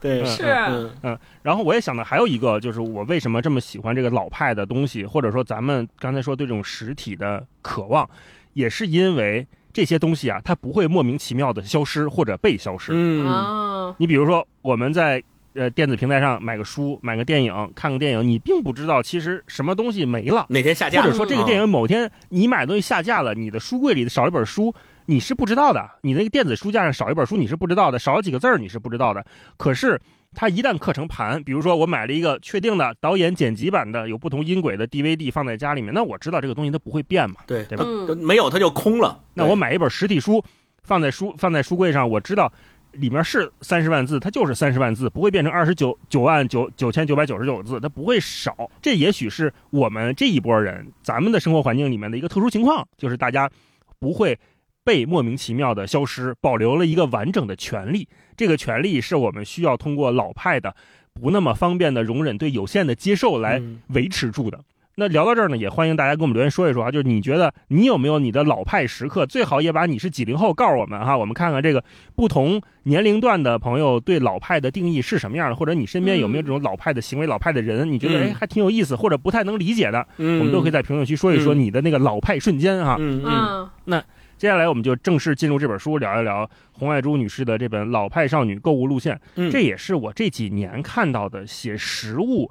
[0.00, 0.54] 对对是
[1.02, 8.08] 嗯然后我也想到还有一个，就是我为什么这么喜欢这个老派的东西，或者说咱们刚才说对这种实体的渴望，
[8.52, 12.92] 也是因为这些东西啊，它不会莫名其妙的消失或者被消失。
[12.94, 15.22] 嗯啊，你比如说我们在
[15.54, 24.74] 呃电子平台上买个书、买个电影、看个电影，你并不知道其实什么东西没了，哪天下架了，或者说这个电影影某天你买的东西下架了，你的书柜里少一本书。
[25.06, 29.26] 你是不知道的，你那个电子书架上少一本书，你是不知道的，少了几个字儿，你是不知道的。
[29.56, 30.00] 可是
[30.34, 37.36] 它一旦刻成盘，比如说我买了一个确定的导演剪辑版的有不同音轨的 DVD 放在家里面，那我知道这个东西它不会变嘛。
[37.46, 39.22] 对对吧嗯没有它就空了。
[39.34, 40.42] 那我买一本实体书
[40.82, 42.50] 放在书放在书柜上，我知道
[42.92, 48.70] 里面是三十万字，它就是三十万字，不会变成二十九九万九九千九百九十九字，它不会少。
[48.80, 53.50] 这也许是我们这一波人咱们的生活环境里面的一个特殊情况，就是大家
[53.98, 54.38] 不会
[54.82, 58.08] 被莫名其妙的消失，保留了一个完整的权利。
[58.36, 60.74] 这个权利是我们需要通过老派的
[61.20, 64.58] 不那么方便的容忍对有限的接受来嗯维持住的。
[64.94, 69.24] 那聊到这儿呢，也欢迎大家跟我们留言说一说啊，就是你觉得你有没有你的老派时刻？
[69.24, 71.82] 最好也把你是几零后告诉我们哈，我们看看这个
[72.14, 82.96] 不同年龄段的朋友对老派的定义是什么样的，或者你身边有没有这种老派的行为、老派的人，你觉得嗯哎还挺有意思，或者不太能理解的，嗯，我们都可以在评论区说一说嗯你的那个老派瞬间哈。
[83.00, 84.04] 嗯嗯嗯
[84.42, 89.14] 接下来我们就正式进入这本书，聊一聊洪爱珠女士的这本《老派少女购物路线》。
[89.36, 92.50] 嗯这也是我这几年看到的写实物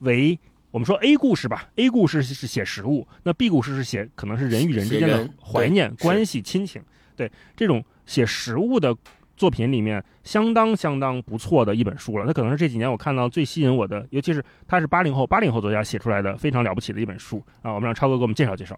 [0.00, 0.36] 为
[0.72, 6.82] 我们说 A 故事吧，A 故事是写实物，那 B 故事是写可能是人与人之间的怀念、关系、亲情。
[7.14, 8.92] 对这种写实物的
[9.36, 12.26] 作品里面，相当相当不错的一本书了。
[12.26, 17.70] 它可能是这几年我看到最吸引我的，尤其是它是八零后八零后作家写出来的非常了不起的一本书啊！
[17.72, 18.76] 我们让超哥给我们介绍介绍。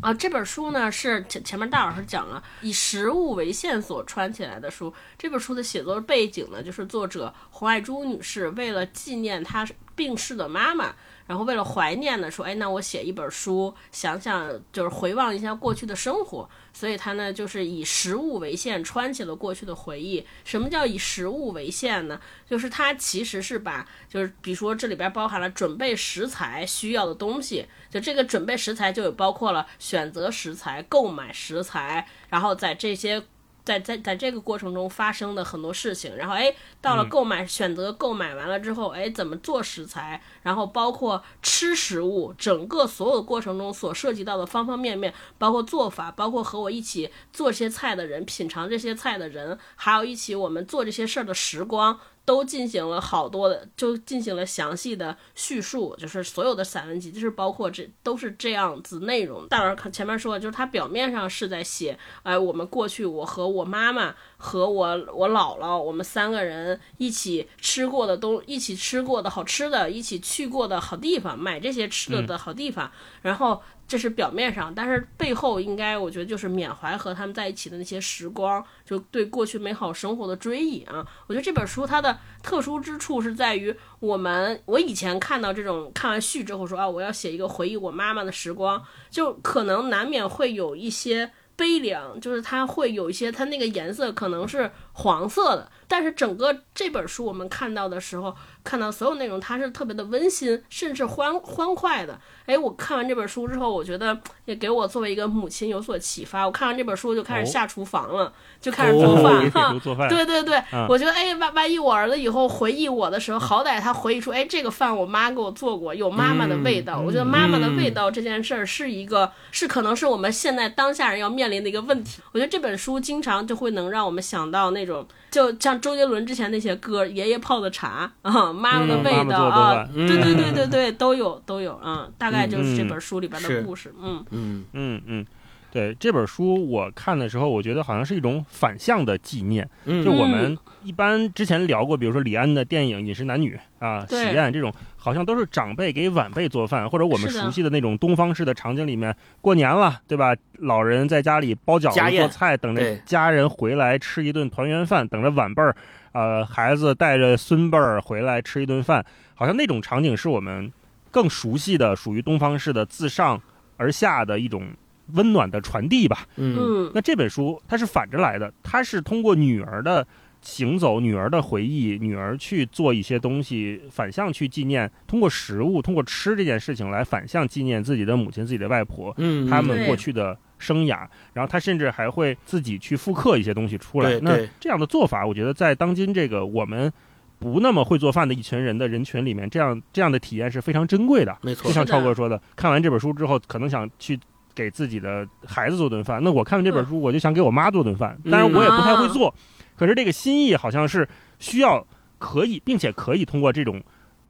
[0.00, 4.92] 啊，这本书呢是前前面大老师讲了，以食物为线索穿起来的书。
[5.16, 10.94] 这本书的写作背景呢，就是作者洪爱珠女士为了纪念她病逝的妈妈，
[11.26, 16.48] 然后为了怀念呢，说，哎，那我写一本书，想想就是回望一下过去的生活。
[16.72, 20.24] 所以他呢，就是以食物为线，穿起了过去的回忆。
[20.44, 22.20] 什么叫以食物为线呢？
[22.48, 33.22] 就是它其实是把，就是比如说这里边包含了准备食材需要的东西，就这个准备食材就有包括了选择食材、购买食材，然后在这些。
[33.66, 59.48] 在在在这个过程中发生的很多事情，然后哎，到了购买、选择购买完了之后，哎，怎么做食材，然后包括吃食物，整个所有的过程中所涉及到的方方面面，包括做法，包括和我一起做这些菜的人，品尝这些菜的人，还有一起我们做这些事儿的时光，都进行了好多的，就进行了详细的叙述，就是所有的散文集，就是包括这都是这样子内容。
[59.48, 72.90] 大老师看前面说的，就是他表面上是在写，哎，我们过去我和我妈妈和我我姥姥，我们三个人一起吃过的东，一起吃过的好吃的，一起去过的好地方，买这些吃的的好地方，
[73.22, 73.62] 然后。
[73.88, 81.06] 这是表面上，但是背后应该我觉得就是缅怀和他们在一起的那些时光，就对过去美好生活的追忆啊。
[81.26, 102.18] 我觉得这本书它的特殊之处是在于，我们我以前看到这种看完序之后说啊，我要写一个回忆我妈妈的时光，就可能难免会有一些悲凉，就是它会有一些它那个颜色可能是黄色的，但是整个这本书我们看到的时候，看到所有内容它是特别的温馨，甚至欢欢快的。
[102.46, 106.46] 哎，我看完这本书之后，我觉得也给我作为一个母亲有所启发。
[106.46, 109.70] 我看完这本书就开始下厨房了，就开始做饭哈。
[109.72, 116.98] 铁做饭，对对对，嗯我觉得哎，万万一我儿子以后回忆我的时候，好歹他回忆出，哎，这个饭我妈给我做过，有妈妈的味道。
[116.98, 122.22] 我觉得妈妈的味道这件事儿是一个，是可能是我们现在当下人要面临的一个问题。
[122.32, 134.24] 我觉得这本书经常就会能让我们想到那种，就像周杰伦之前那些歌，爷爷泡的茶啊，妈妈的嗯味妈妈的道啊，饭对对对对对，都有都有，啊，大概就是这本书里边的故事，嗯。
[134.30, 134.64] 嗯。
[134.72, 135.26] 嗯嗯，
[135.76, 139.68] 对这本书我看的时候，我觉得好像是一种反向的纪念。
[139.84, 150.34] 嗯就我们一般之前聊过，比如说李安的电影《饮食男女》啊，《喜对宴》这种，好像都是长辈给晚辈做饭，或者我们熟悉的那种东方式的场景里面，过年了，对吧？
[150.60, 155.76] 老人在家里包饺子、做菜，等着家人回来吃一顿团圆饭，等着晚辈儿，
[156.12, 160.72] 呃，孩子带着孙辈儿回来吃一顿饭，好像那种场景是我们
[161.10, 163.38] 更熟悉的，属于东方式的自上
[163.76, 164.68] 而下的一种
[165.12, 166.26] 温暖的传递吧。
[166.36, 170.06] 嗯嗯那这本书它是反着来的，它是通过女儿的
[170.40, 181.06] 行走、女儿的回忆、女儿去做一些东西，反向去纪念，通过食物、通过吃这件事情来反向纪念自己的母亲、自己的外婆，嗯，他们过去的生涯。
[181.32, 184.18] 然后他甚至还会自己去复刻一些东西出来。
[184.20, 186.92] 那这样的做法，我觉得在当今这个我们。
[187.38, 191.36] 不那么会做饭的一群人的人群里面，这样这样的体验是非常珍贵的。
[191.42, 194.18] 没错就，像超哥说的，看完这本书之后，可能想去
[194.56, 196.20] 给自己的孩子做顿饭。
[196.24, 198.18] 那我看完这本书，我就想给我妈做顿饭。
[198.24, 199.32] 当然，我也不太会做，
[199.76, 201.86] 可是这个心意好像是需要
[202.18, 203.80] 可以，并且可以通过这种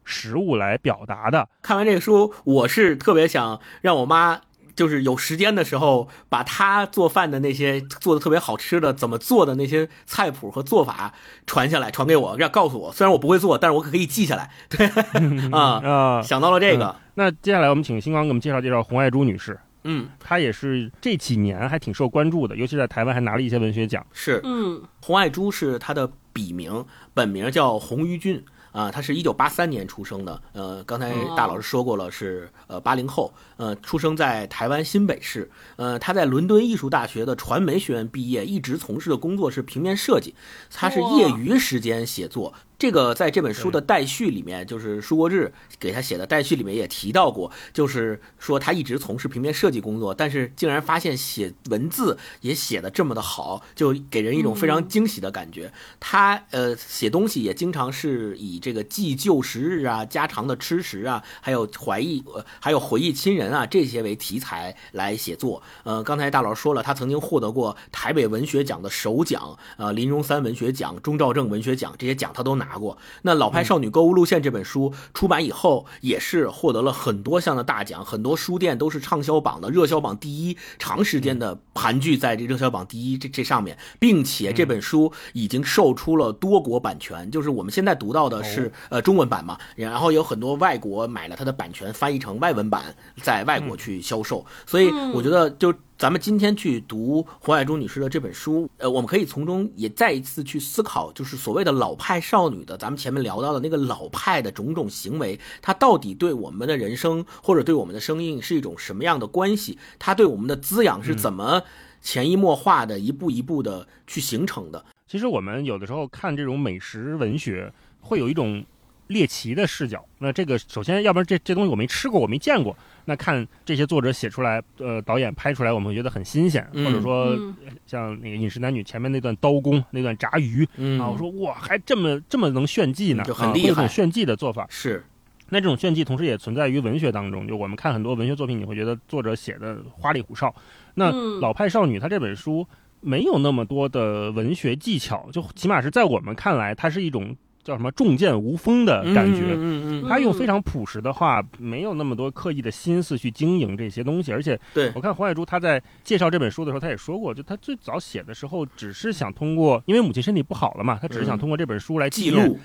[0.05, 1.49] 食物来表达的。
[1.62, 4.41] 看完这个书，我是特别想让我妈。
[4.77, 11.15] 就是有时间的时候，把她做饭的那些做的特别好吃的、怎么做的那些菜谱和做法
[11.47, 12.93] 传下来，传给我，让告诉我。
[12.93, 14.51] 虽然我不会做，但是我可以记下来。
[14.69, 14.87] 对
[15.51, 19.59] 啊，啊、想到了这个，那接下来我们请星光给我们介绍介绍洪爱珠女士。
[19.87, 24.05] 嗯，他也是这几年还挺受关注的，尤其在台湾还拿了一些文学奖。
[24.12, 28.44] 是嗯洪爱珠是他的笔名，本名叫洪于俊。
[28.72, 40.35] 啊，他是一九八三年出生的，呃，刚才大老师说过了，是呃八零后，呃，出生在台湾新北市，呃，他在伦敦艺术大学的传媒学院毕业，一直从事的工作是平面设计，
[40.70, 42.53] 他是业余时间写作。
[42.79, 55.73] 这个在这本书的待序里面，就是舒国志给他写的待序里面也提到过，就是说他一直从事平面设计工作，但是竟然发现写文字也写的这么的好，就给人一种非常惊喜的感觉。
[55.99, 65.62] 他呃写东西也经常是以这个记旧时日啊、家常的吃食啊，还有怀忆呃还有回忆亲人啊这些为题材来写作。
[65.85, 72.98] 呃，刚才大佬说了，他曾经获得过台北文学奖的首奖，呃林荣三文学奖、钟兆正文学奖这些奖他都拿过。
[73.22, 95.72] 那《老派少女购物路线》这本书出版以后，也是获得了很多项的大奖，很多书店都是畅销榜的热销榜第一，长时间的盘踞在这热销榜第一这这上面，并且这本书已经售出了多国版权，就是我们现在读到的是呃中文版嘛，然后有很多外国买了它的版权，翻译成外文版，在外国去销售，所以我觉得就。
[95.98, 109.78] 咱们今天去读胡爱珠女士的这本书，呃，我们可以从中也再一次去思考，就是所谓的老派少女的，咱们前面聊到的那个老派的种种行为，它到底对我们的人生或者对我们的生命是一种什么样的关系？
[109.98, 111.62] 它对我们的滋养是怎么
[112.02, 114.85] 潜移默化的、一步一步的去形成的？
[115.06, 118.62] 其实我们有的时候看这种美食文学，会有一种
[119.09, 120.05] 猎奇的视角。
[120.19, 122.77] 那这个首先，要不然这这东西我没吃过，我没见过。
[123.05, 127.55] 那看这些作者写出来，呃，导演拍出来，我们会觉得很新鲜，嗯或者说嗯
[127.87, 134.66] 像那个《饮食男女》前面那段刀工，那段炸鱼嗯啊，我说哇，还这么这么能炫技呢，就很厉害啊这种炫技的做法。
[134.69, 135.05] 是，
[135.51, 140.53] 那这种炫技同时也存在于文学当中，就我们看很多文学作品，你会觉得作者写的花里胡哨。
[140.95, 142.66] 那嗯老派少女她这本书
[143.01, 149.42] 没有那么多的文学技巧，就起码是在我们看来，它是一种叫什么重剑无锋的感觉。
[149.42, 162.57] 嗯嗯嗯，他用非常朴实的话，没有那么多刻意的心思去经营这些东西，而且对我看黄海珠他在介绍这本书的时候，他也说过，就他最早写的时候，只是想通过，因为母亲身体不好了嘛，他只是想嗯通过这本书来记录，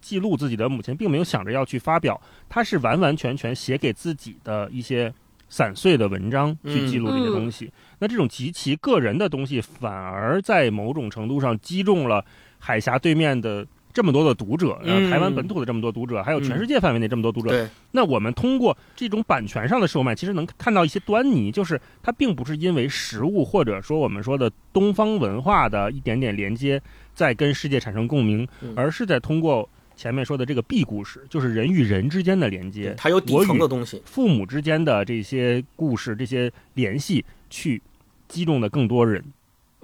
[0.00, 5.14] 记录自己的母亲，并没有想着要去发表，他是完完全全写给自己的一些
[5.48, 7.72] 散碎的文章去记录这些东西。
[8.00, 12.24] 那这种极其个人的东西，反而在某种程度上击中了
[12.58, 13.64] 海峡对面的。
[13.94, 14.76] 这么多的读者，
[15.08, 26.82] 台湾本土的这么多读者，还有全世界范围内这么多读者，对，那我们通过这种版权上的售卖，其实能看到一些端倪，就是它并不是因为食物或者说我们说的东方文化的一点点连接，
[27.14, 37.80] 在跟世界产生共鸣嗯，而是在通过前面说的这个 B 故事，就是人与人之间的连接，它有底层的东西，父母之间的这些故事、这些联系，去
[38.26, 39.24] 击中的更多人。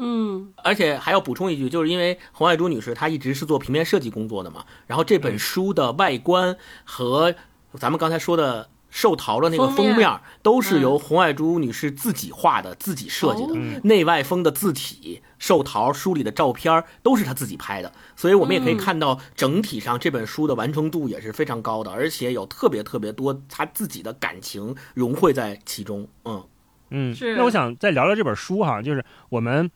[0.00, 0.52] 嗯。
[0.64, 7.34] 而且还要补充一句，就是因为洪爱珠女士她一直是做平面设计工作的嘛，然后这本书的外观和
[7.74, 10.10] 咱们刚才说的寿桃的那个封面。
[10.42, 13.80] 都是由洪爱珠女士自己画的、自己设计的，哦。
[13.84, 26.42] 内外封的字体、寿桃书里的照片都是她自己拍的，所以我们也可以嗯看到整体上这本书的完成度也是非常高的，而且有特别特别多她自己的感情融汇在其中，嗯。
[26.92, 27.36] 嗯，是。
[27.36, 29.70] 那我想再聊聊这本书哈，就是我们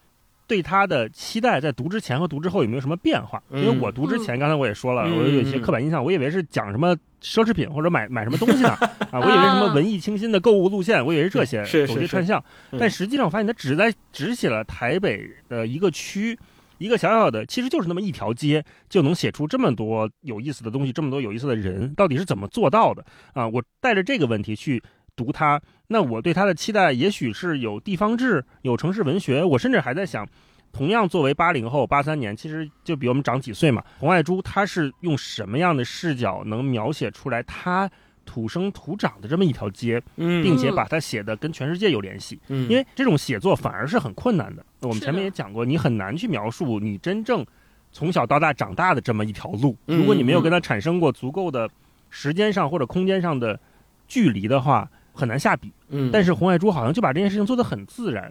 [0.47, 3.43] 对他的期待，在读之前和读之后有没有什么变化？
[3.51, 8.71] 因为嗯我读之前，刚才我也说了，嗯我有一些刻板印象，我以为是讲什么奢侈品或者买买什么东西呢
[9.11, 16.39] 啊，我以为什么文艺清新的购物路线，我以为是这些走街串巷，嗯但实际上我发现他只在只写了台北的一个区。
[16.79, 23.03] 一个小小的，其实就是那么一条街，就能写出这么多有意思的东西，这么多有意思的人，到底是怎么做到的
[23.33, 23.47] 啊？
[23.47, 24.83] 我带着这个问题去
[25.17, 29.45] 读它，那我对它的期待，也许是有地方志，有城市文学。
[29.45, 30.27] 我甚至还在想，
[30.73, 33.83] 同样作为八零后，八三年，其实就比我们长几岁嘛。
[33.99, 37.89] 洪爱珠他是用什么样的视角能描写出来他
[38.25, 42.41] 土生土长的这么一条街，嗯并且把它写的跟全世界有联系？
[42.49, 44.65] 嗯，因为这种写作反而是很困难的。
[44.81, 47.45] 我们前面也讲过，你很难去描述你真正
[47.93, 49.77] 从小到大长大的这么一条路。
[49.87, 51.71] 嗯如果你没有跟它产生过足够的
[52.11, 53.61] 时间上或者空间上的
[54.09, 55.73] 距离的话，很难下笔。
[55.89, 58.31] 嗯，但是红爱珠好像就把这件事情做得很自然，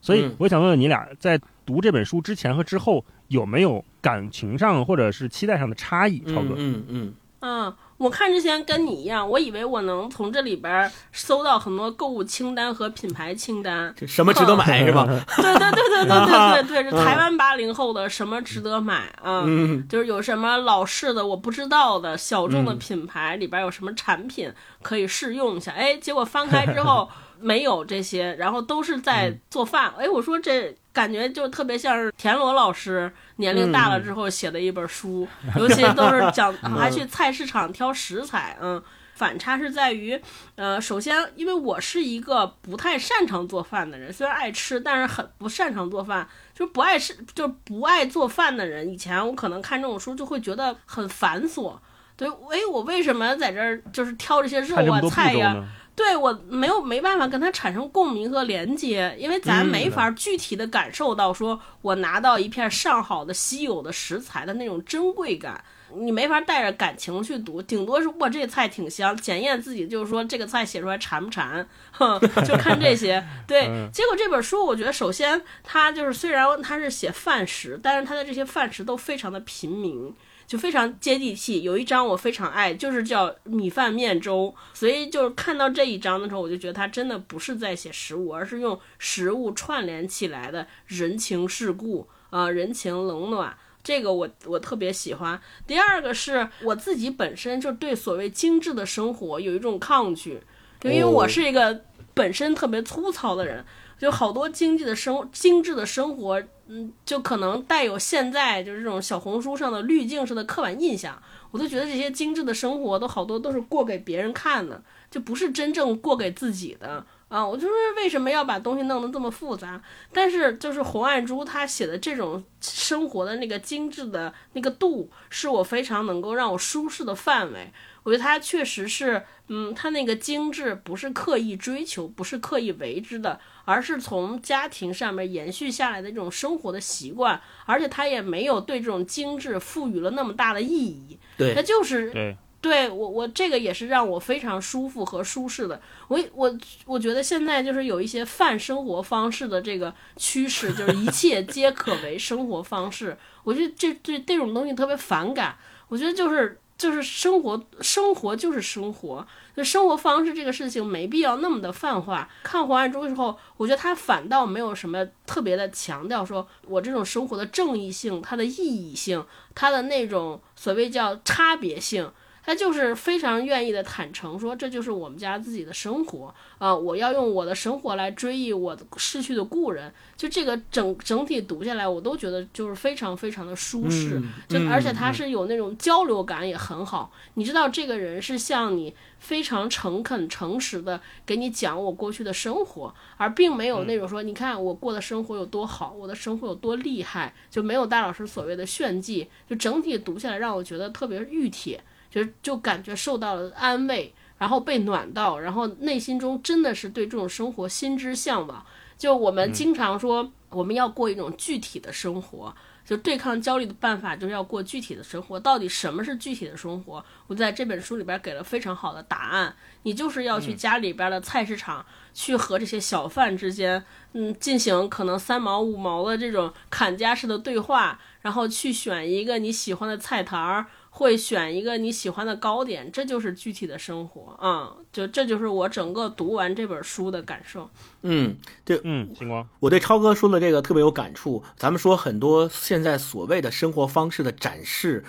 [0.00, 6.20] 所以嗯我想问问你俩，在读这本书之前和之后，有没有感情上或者是期待上的差异？
[6.20, 13.94] 超哥，嗯嗯嗯，我看之前跟你一样，我以为我能从这里边儿搜到很多购物清单和品牌清单。
[13.96, 15.06] 这什么值得买 是吧？
[15.06, 19.44] 对对对对对对对对，是台湾八零后的什么值得买啊？
[19.46, 25.70] 嗯就是有什么老式的我不知道的小众的嗯品牌里边有什么产品可以试用一下？
[25.72, 27.08] 哎，结果翻开之后
[27.40, 29.92] 没有这些，然后都是在嗯做饭。
[29.96, 38.82] 哎，我说这感觉就特别像是田螺老师年龄大了之后写的一本书，尤其都是讲 还去菜市场挑食材，嗯。
[39.18, 40.16] 反差是在于，
[40.54, 46.24] 呃，首先，因为我是一个不太擅长做饭的人，虽然爱吃，但是很不擅长做饭。
[46.54, 51.76] 就是不爱吃，就是不爱做饭的人，以前我可能看这种书就会觉得很繁琐。
[52.16, 55.64] 对，哎，我为什么在这儿就是挑这些肉啊菜呀？
[55.98, 65.64] 对我没有没办法跟他产生共鸣和连接，因为咱嗯没法具体的感受到说我拿到一片上好的稀有的食材的那种珍贵感。
[65.96, 73.26] 你没法带着感情去读，顶多是哇这菜挺香，检验自己就是说这个菜写出来馋不馋，哼，就看这些。
[73.48, 80.14] 对，嗯结果这本书我觉得首先它就是虽然它是写饭食，但是它的这些饭食都非常的平民。
[80.48, 84.52] 就非常接地气，有一章我非常爱，就是叫米饭面粥。
[84.72, 93.54] 所以就是看到这一章的时候，我就觉得他真的不是在写食物，而是用食物串联起来的人情世故啊、呃人情冷暖。
[93.84, 95.38] 这个我我特别喜欢。
[95.66, 100.40] 第二个是我自己本身就对所谓精致的生活有一种抗拒，
[100.80, 101.84] 就因为我是一个
[102.14, 103.62] 本身特别粗糙的人，
[103.98, 111.20] 就好多经济的生精致的生活，嗯，就可能带有现在就是这种小红书上的滤镜式的刻板印象。
[111.50, 117.46] 我都觉得这些精致的生活都好多都是过给别人看的，就不是真正过给自己的啊！
[117.46, 119.80] 我就是为什么要把东西弄得这么复杂？
[120.12, 127.70] 但是就是红爱珠她写的这种生活的那个精致的那个度，是我非常能够让我舒适的范围。
[128.04, 145.80] 我觉得他确实是，嗯，他那个精致不是刻意追求，不是刻意为之的，而是从家庭上面延续下来的这种生活的习惯，而且他也没有对这种精致赋予了那么大的意义，它对，就是对，对我，我这个也是让我非常舒服和舒适的。
[146.08, 153.16] 我我我觉得现在就是有一些泛生活方式的这个趋势，就是一切皆可为生活方式。
[153.44, 155.56] 我觉得这对这种东西特别反感。
[155.86, 159.24] 我觉得就是就是生活，生活就是生活，
[159.56, 162.28] 就生活方式这个事情没必要那么的泛化。
[162.42, 172.10] 看黄爱珠的时候，我觉得他反倒没有什么特别的强调，说我这种生活的正义性、它的意义性、它的那种所谓叫差别性。
[172.48, 179.92] 他就是非常愿意的坦诚说，这就是我们家自己的生活啊、我要用我的生活来追忆我的逝去的故人。
[180.16, 187.12] 就这个整整体读下来，我都觉得就是非常非常的舒适，嗯就嗯而且他是有那种交流感也很好。
[187.34, 199.28] 你知道这个人是向你非常诚恳、诚实的给你讲我过去的生活，而并没有那种说，你看我过的生活有多好，我的生活有多厉害，就没有大老师所谓的炫技。
[199.46, 201.78] 就整体读下来，让我觉得特别熨帖。
[202.10, 208.64] 就是就感觉受到了安慰，然后被暖到，然后内心中真的是对这种生活心之向往。
[208.96, 212.52] 就我们经常说，我们要过一种具体的生活，
[212.84, 215.38] 就对抗焦虑的办法就是要过具体的生活。
[215.38, 217.04] 到底什么是具体的生活？
[217.28, 219.54] 我在这本书里边给了非常好的答案。
[219.84, 230.66] 你就是要去家里边的菜市场，去和这些小贩之间，嗯，进行可能三毛五毛的这种砍价式的对话，然后去选一个你喜欢的菜摊儿。
[230.98, 237.70] 会选一个你喜欢的糕点，这就是具体的生活啊、就这就是我整个读完这本书的感受。
[238.02, 241.44] 嗯，对嗯，星光，我对超哥说的这个特别有感触。
[241.56, 245.04] 咱们说很多现在所谓的生活方式的展示。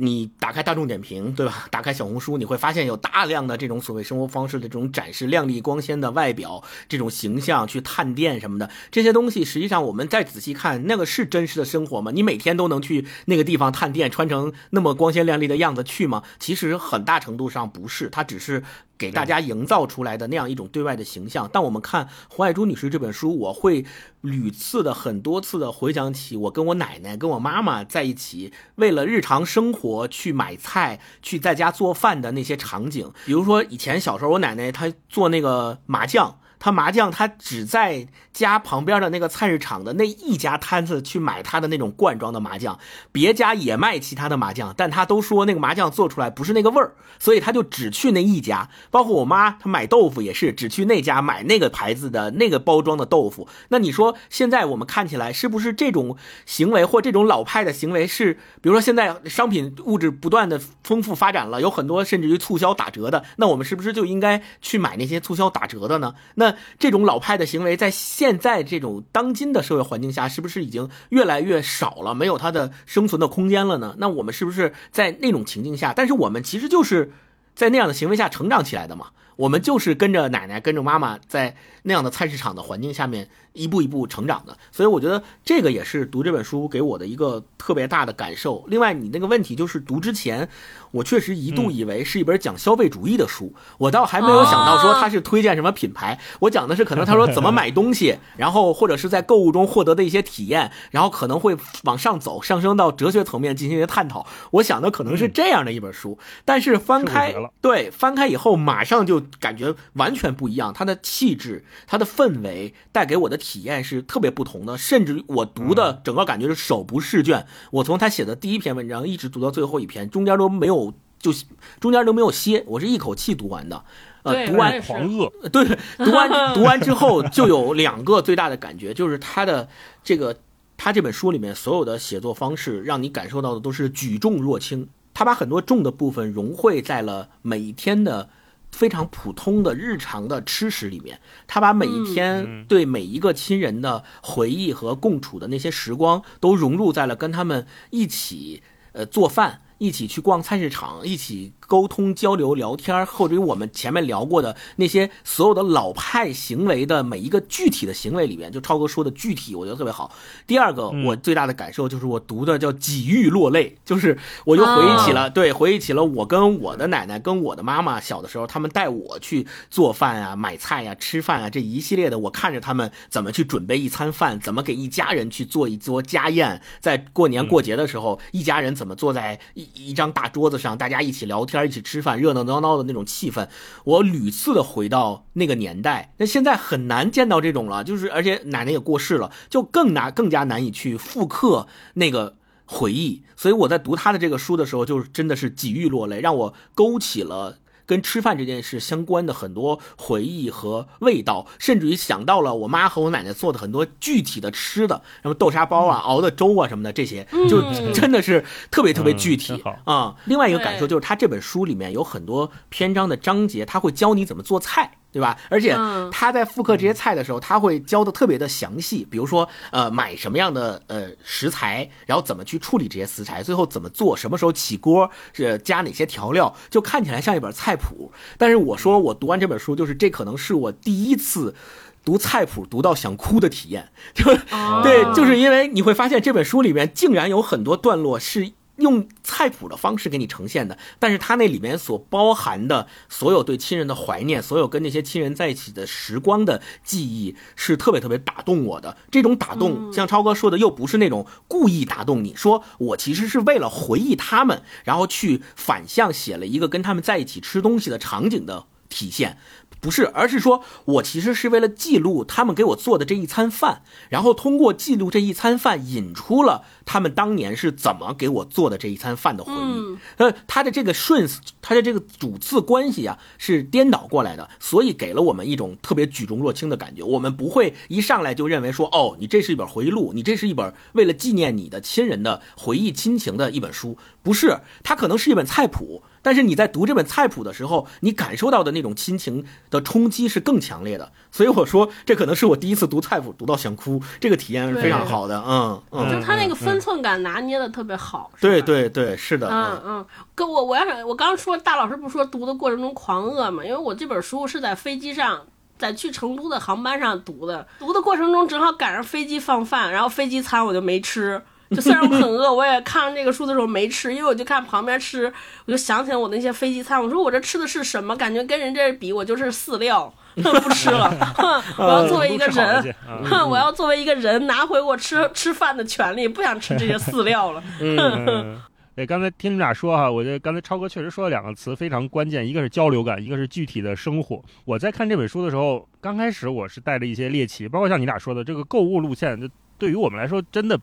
[0.00, 1.66] 你打开大众点评，对吧？
[1.70, 12.10] 打开小红书，你会发现有大量的这种所谓生活方式的这种展示，亮丽光鲜的外表，这种形象去探店什么的，这些东西实际上我们再仔细看，那个是真实的生活吗？
[12.14, 16.22] 你每天都能去那个地方探店，穿成那么光鲜亮丽的样子去吗？
[16.38, 18.62] 其实很大程度上不是，它只是
[18.98, 21.48] 给大家营造出来的那样一种对外的形象。
[21.52, 23.84] 但我们看胡爱珠女士这本书，我会
[24.22, 33.10] 屡次的、很多次的回想起我跟我奶奶、跟我妈妈在一起，为了日常生活去买菜、去在家做饭的那些场景。
[33.24, 36.40] 比如说以前小时候，我奶奶她做那个麻酱。
[36.58, 42.78] 他麻酱，他只在家旁边的那个菜市场的那一家摊子去买他的那种罐装的麻酱，
[43.12, 48.68] 别家也卖其他的麻酱，但他都说那个麻酱做出来不是那个味儿，所以他就只去那一家。
[48.90, 53.48] 包括我妈，她买豆腐也是只去那家买那个牌子的那个包装的豆腐。
[53.68, 66.14] 那你说现在我们看起来是不是这种行为或这种老派的行为是，比如说现在商品物质不断的丰富发展了，有很多甚至于促销打折的，那我们是不是就应该去买那些促销打折的呢？
[66.36, 66.47] 那
[66.78, 73.94] 这种老派的行为在现在这种当今的社会环境下，是不是已经越来越少了，没有它的生存的空间了呢？
[73.98, 77.12] 那我们是不是在那种情境下，但是我们其实就是
[77.54, 79.08] 在那样的行为下成长起来的嘛？
[79.36, 88.64] 我们就是跟着奶奶、跟着妈妈，在那样的菜市场的环境下面一步一步成长的，所以我觉得这个也是读这本书给我的一个特别大的感受。
[88.66, 90.48] 另外，你那个问题就是读之前，
[90.92, 104.26] 我确实一度以为是一本讲消费主义的书，我倒还没有想到说他是推荐什么品牌，我讲的是可能他说怎么买东西， 然后或者是在购物中获得的一些体验，然后可能会往上走，上升到哲学层面进行一些探讨。
[104.52, 117.46] 我想的可能是这样的一本书，但是翻开对翻开以后，马上就感觉完全不一样，它的气质、它的氛围带给我的体验是特别不同的，甚至于我读的整个感觉是手不释卷。
[117.70, 120.77] 我从他写的第一篇文章一直读到最后一篇，中间都没有
[121.18, 121.32] 就
[121.80, 123.84] 中间都没有歇，我是一口气读完的。
[124.24, 125.64] 呃，读完狂饿，对，
[126.04, 129.68] 读完读完之后就有两个最大的感觉，就是他的
[130.02, 130.36] 这个
[130.76, 134.88] 他这本书里面所有的写作方式，让你感受到的都是举重若轻。
[135.14, 138.28] 他把很多重的部分融汇在了每一天的
[138.70, 141.20] 非常普通的日常的吃食里面。
[141.46, 148.62] 他把每一天嗯对每一个亲人的回忆和共处的那些时光，都融入在了跟他们一起
[148.92, 149.62] 呃做饭。
[149.78, 160.10] 一起去逛菜市场，一起沟通交流聊天，或者于我们前面聊过的那些所有的老派行为的每一个具体的行为里面，就超哥说的具体，我觉得特别好。
[160.46, 183.48] 第二个，嗯我最大的感受就是我读的叫几欲落泪，就是我又回忆起了，对，回忆起了我跟我的奶奶跟我的妈妈小的时候，他们带我去做饭啊、买菜呀、吃饭啊这一系列的，我看着他们怎么去准备一餐饭，怎么给一家人去做一桌家宴，在过年过节的时候，一家人怎么坐在一一张大桌子上，大家一起聊天、一起吃饭，热热闹闹的那种气氛，
[183.84, 186.14] 我屡次的回到那个年代。
[186.18, 192.36] 那现在很难见到这种了，就是而且奶奶也过世了，就更难更加难以去复刻那个。
[192.70, 197.56] 回忆，所以我在读他的这个书的时候，就真的是几欲落泪，让我勾起了
[197.88, 207.62] 跟吃饭这件事相关的很多回忆和味道，甚至于想到了我妈和我奶奶做的很多具体的吃的，什么豆沙包啊、熬的粥啊什么的，这些就
[207.94, 214.98] 真的是特别特别具体啊、另外一个感受就是，他这本书里面有很多篇章的章节，他会教你怎么做菜。
[215.18, 215.36] 对吧？
[215.50, 228.12] 而且嗯他在复刻这些菜的时候，他会教的特别的详细，比如说，呃，买什么样的呃食材，然后怎么去处理这些食材，最后怎么做，什么时候起锅，是加哪些调料，就看起来像一本菜谱。
[228.36, 231.56] 但是我说，我读完这本书，就是这可能是我第一次。
[232.04, 248.96] 读菜谱读到想哭的体验， 就哦对，就是因为你会发现这本书里面竟然有很多段落是用菜谱的方式给你呈现的，但是它那里面所包含的所有对亲人的怀念，所有跟那些亲人在一起的时光的记忆，是特别特别打动我的。
[249.10, 259.38] 这种打动，像超哥说的，又不是那种故意打动你，说我其实是为了回忆他们，然后去反向写了一个跟他们在一起吃东西的场景的体现。
[259.80, 269.56] 不是，而是说我其实是为了记录他们给我做的这一餐饭，然后通过记录这一餐饭，引出了他们当年是怎么给我做的这一餐饭的回忆。
[269.56, 271.28] 嗯呃，他的这个顺，
[271.62, 277.02] 他的这个主次关系啊是颠倒过来的，所以给了我们一种特别举重若轻的感觉。
[277.02, 286.02] 我们不会一上来就认为说，哦，你这是一本回忆录，你这是一本为了纪念你的亲人的回忆亲情的一本书，不是，它可能是一本菜谱。
[286.28, 291.10] 但是你在读这本菜谱的时候，你感受到的那种亲情的冲击是更强烈的。
[291.32, 295.42] 所以我说，这可能是我第一次读菜谱读到想哭，这个体验是非常好的。
[295.46, 298.30] 嗯嗯，就他那个分寸感拿捏的特别好。
[298.34, 299.48] 是对对对，是的。
[299.48, 305.40] 嗯嗯，跟我我要想我刚刚说大老师不说读的过程中狂饿嘛，因为我这本书是在飞机上。
[305.78, 311.40] 在去成都的航班上读的，读的过程中正好赶上飞机放饭，然后飞机餐我就没吃。
[311.70, 315.32] 就虽然我很饿，我也看这个书的时候没吃，因为我就看旁边吃，
[315.66, 318.16] 我就想起来我那些飞机餐，我说我这吃的是什么？
[318.16, 321.10] 感觉跟人这比，我就是饲料，不吃了。
[321.36, 327.62] 哼 我要作为一个人，啊哼，我要作为一个人拿回我吃吃饭的权利，不想吃这些饲料了。
[327.80, 328.58] 嗯，
[328.96, 334.42] 对，刚才听你们俩说哈，我觉得刚才超哥确实说了两个词非常关键，一个是交流感，一个是具体的生活。
[334.64, 339.46] 我在看这本书的时候，刚开始我是带着一些猎奇，包括像你俩说的这个购物路线，就
[339.76, 340.78] 对于我们来说真的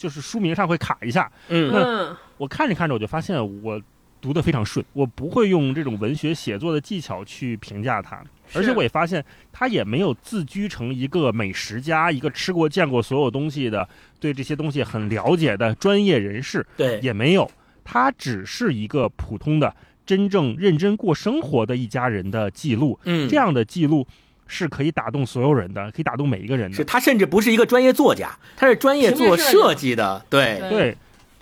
[0.00, 1.30] 就是书名上会卡一下。
[1.48, 1.70] 嗯。
[1.72, 2.16] 嗯。
[2.38, 3.78] 我看着看着我就发现我
[4.18, 8.22] 读得非常顺，我不会用这种文学写作的技巧去评价它，
[8.54, 9.22] 而且我也发现
[9.52, 13.86] 他也没有自居成一个美食家，一个吃过见过所有东西的，
[14.18, 17.50] 对这些东西很了解的专业人士，对，也没有，
[17.84, 19.74] 他只是一个普通的、
[20.04, 22.98] 真正认真过生活的一家人的记录。
[23.04, 24.06] 嗯，这样的记录
[24.50, 26.76] 是可以打动所有人的，可以打动每一个人的。
[26.76, 30.20] 是他甚至不是一个专业作家，他是专业做设计的。
[30.28, 30.96] 对，对对，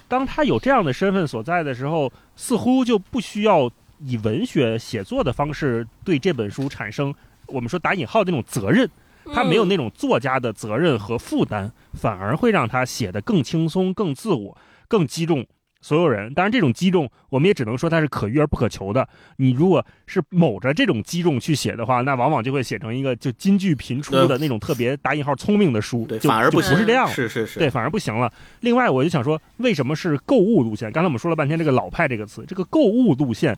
[0.07, 7.13] 当他有这样的身份所在的时候，似乎就不需要以文学写作的方式对这本书产生
[7.47, 8.89] 我们说打引号的那种责任。
[9.35, 14.57] 他没有嗯那种作家的责任和负担，反而会让他写得更轻松、更自我、
[14.89, 15.45] 更击中
[15.81, 16.33] 所有人。
[16.35, 19.09] 当然，这种击中我们也只能说它是可遇而不可求的。
[19.37, 27.15] 你如果是某着这种击中去写的话，那往往就会写成一个就金句频出的那种特别打引号聪明的书，对，就就反而不行，不是这样了。
[27.15, 28.33] 是是是，对，反而不行了。
[28.61, 30.91] 另外，我就想说，为什么是购物路线？
[30.91, 33.57] 刚才我们说了半天这个“老派”这个词，这个购物路线，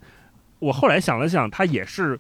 [0.59, 2.19] 我后来想了想，它也是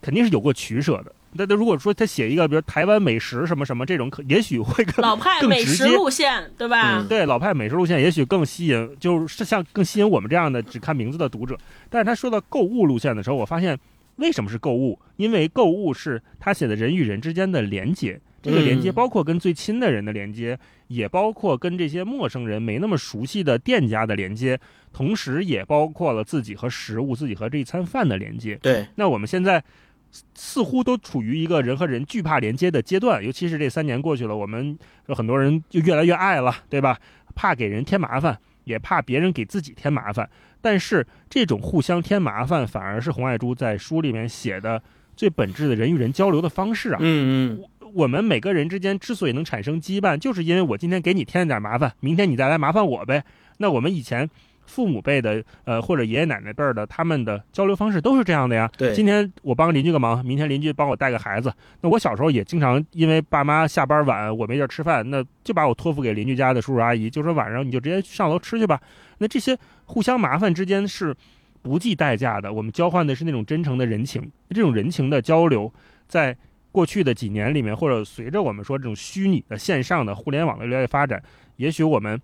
[0.00, 1.12] 肯定是有过取舍的。
[1.32, 6.98] 那那如果说他写一个，比如台湾美食什么什么这种，可也许会更老派美食更直接路线，对吧？
[6.98, 11.56] 嗯对老派美食路线，也许更吸引，就是像更吸引我们这样的只看名字的读者。
[11.88, 13.78] 但是他说到购物路线的时候，我发现
[14.16, 14.98] 为什么是购物？
[15.16, 20.58] 因为购物是他写的人与人之间的连接，这个连接嗯包括跟最亲的人的连接，
[20.88, 24.58] 也包括跟这些陌生人没那么熟悉的店家的连接，
[24.92, 28.58] 同时也包括了自己和食物、自己和这一餐饭的连接。
[28.60, 29.62] 对，那我们现在
[30.10, 36.98] 似似乎都处于一个人和人惧怕连接的阶段，尤其是这三年过去了，我们有很多人就越来越爱了，对吧？
[37.34, 40.28] 怕给人添麻烦，也怕别人给自己添麻烦。
[40.60, 44.82] 但是这种互相添麻烦，反而是红爱珠在书里面写的
[45.16, 46.98] 最本质的人与人交流的方式啊。
[47.00, 53.24] 嗯嗯，我们每个人之间之所以能产生羁绊，就是因为我今天给你添了点麻烦，明天你再来麻烦我呗。
[53.58, 54.28] 那我们以前
[54.70, 58.70] 父母辈的，呃，或者爷爷奶奶辈儿的，他们的交流方式都是这样的呀。
[58.78, 61.52] 对今天我帮邻居个忙，明天邻居帮我带个孩子。
[61.80, 68.80] 那我小时候也经常因为爸妈下班晚，我没地儿吃饭，那就把我托付给邻居家的叔叔阿姨，就说晚上你就直接上楼吃去吧。
[69.18, 71.14] 那这些互相麻烦之间是
[71.60, 74.30] 不计代价的，我们交换的是那种真诚的人情。
[74.50, 75.70] 这种人情的交流，
[76.06, 76.36] 在
[76.72, 81.20] 过去的几年里面，或者随着我们说这种虚拟的线上的互联网的越来越发展，
[81.56, 82.20] 也许我们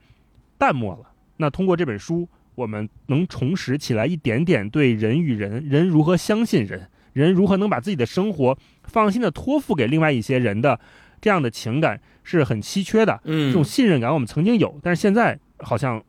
[0.57, 1.11] 淡漠了。
[1.38, 2.26] 那通过这本书，
[2.57, 10.80] 我们能重拾起来一点点对人与人、人如何相信人、人如何能把自己的生活放心的托付给另外一些人的
[11.20, 13.20] 这样的情感，是很稀缺的。
[13.24, 16.02] 嗯，这种信任感我们曾经有，但是现在好像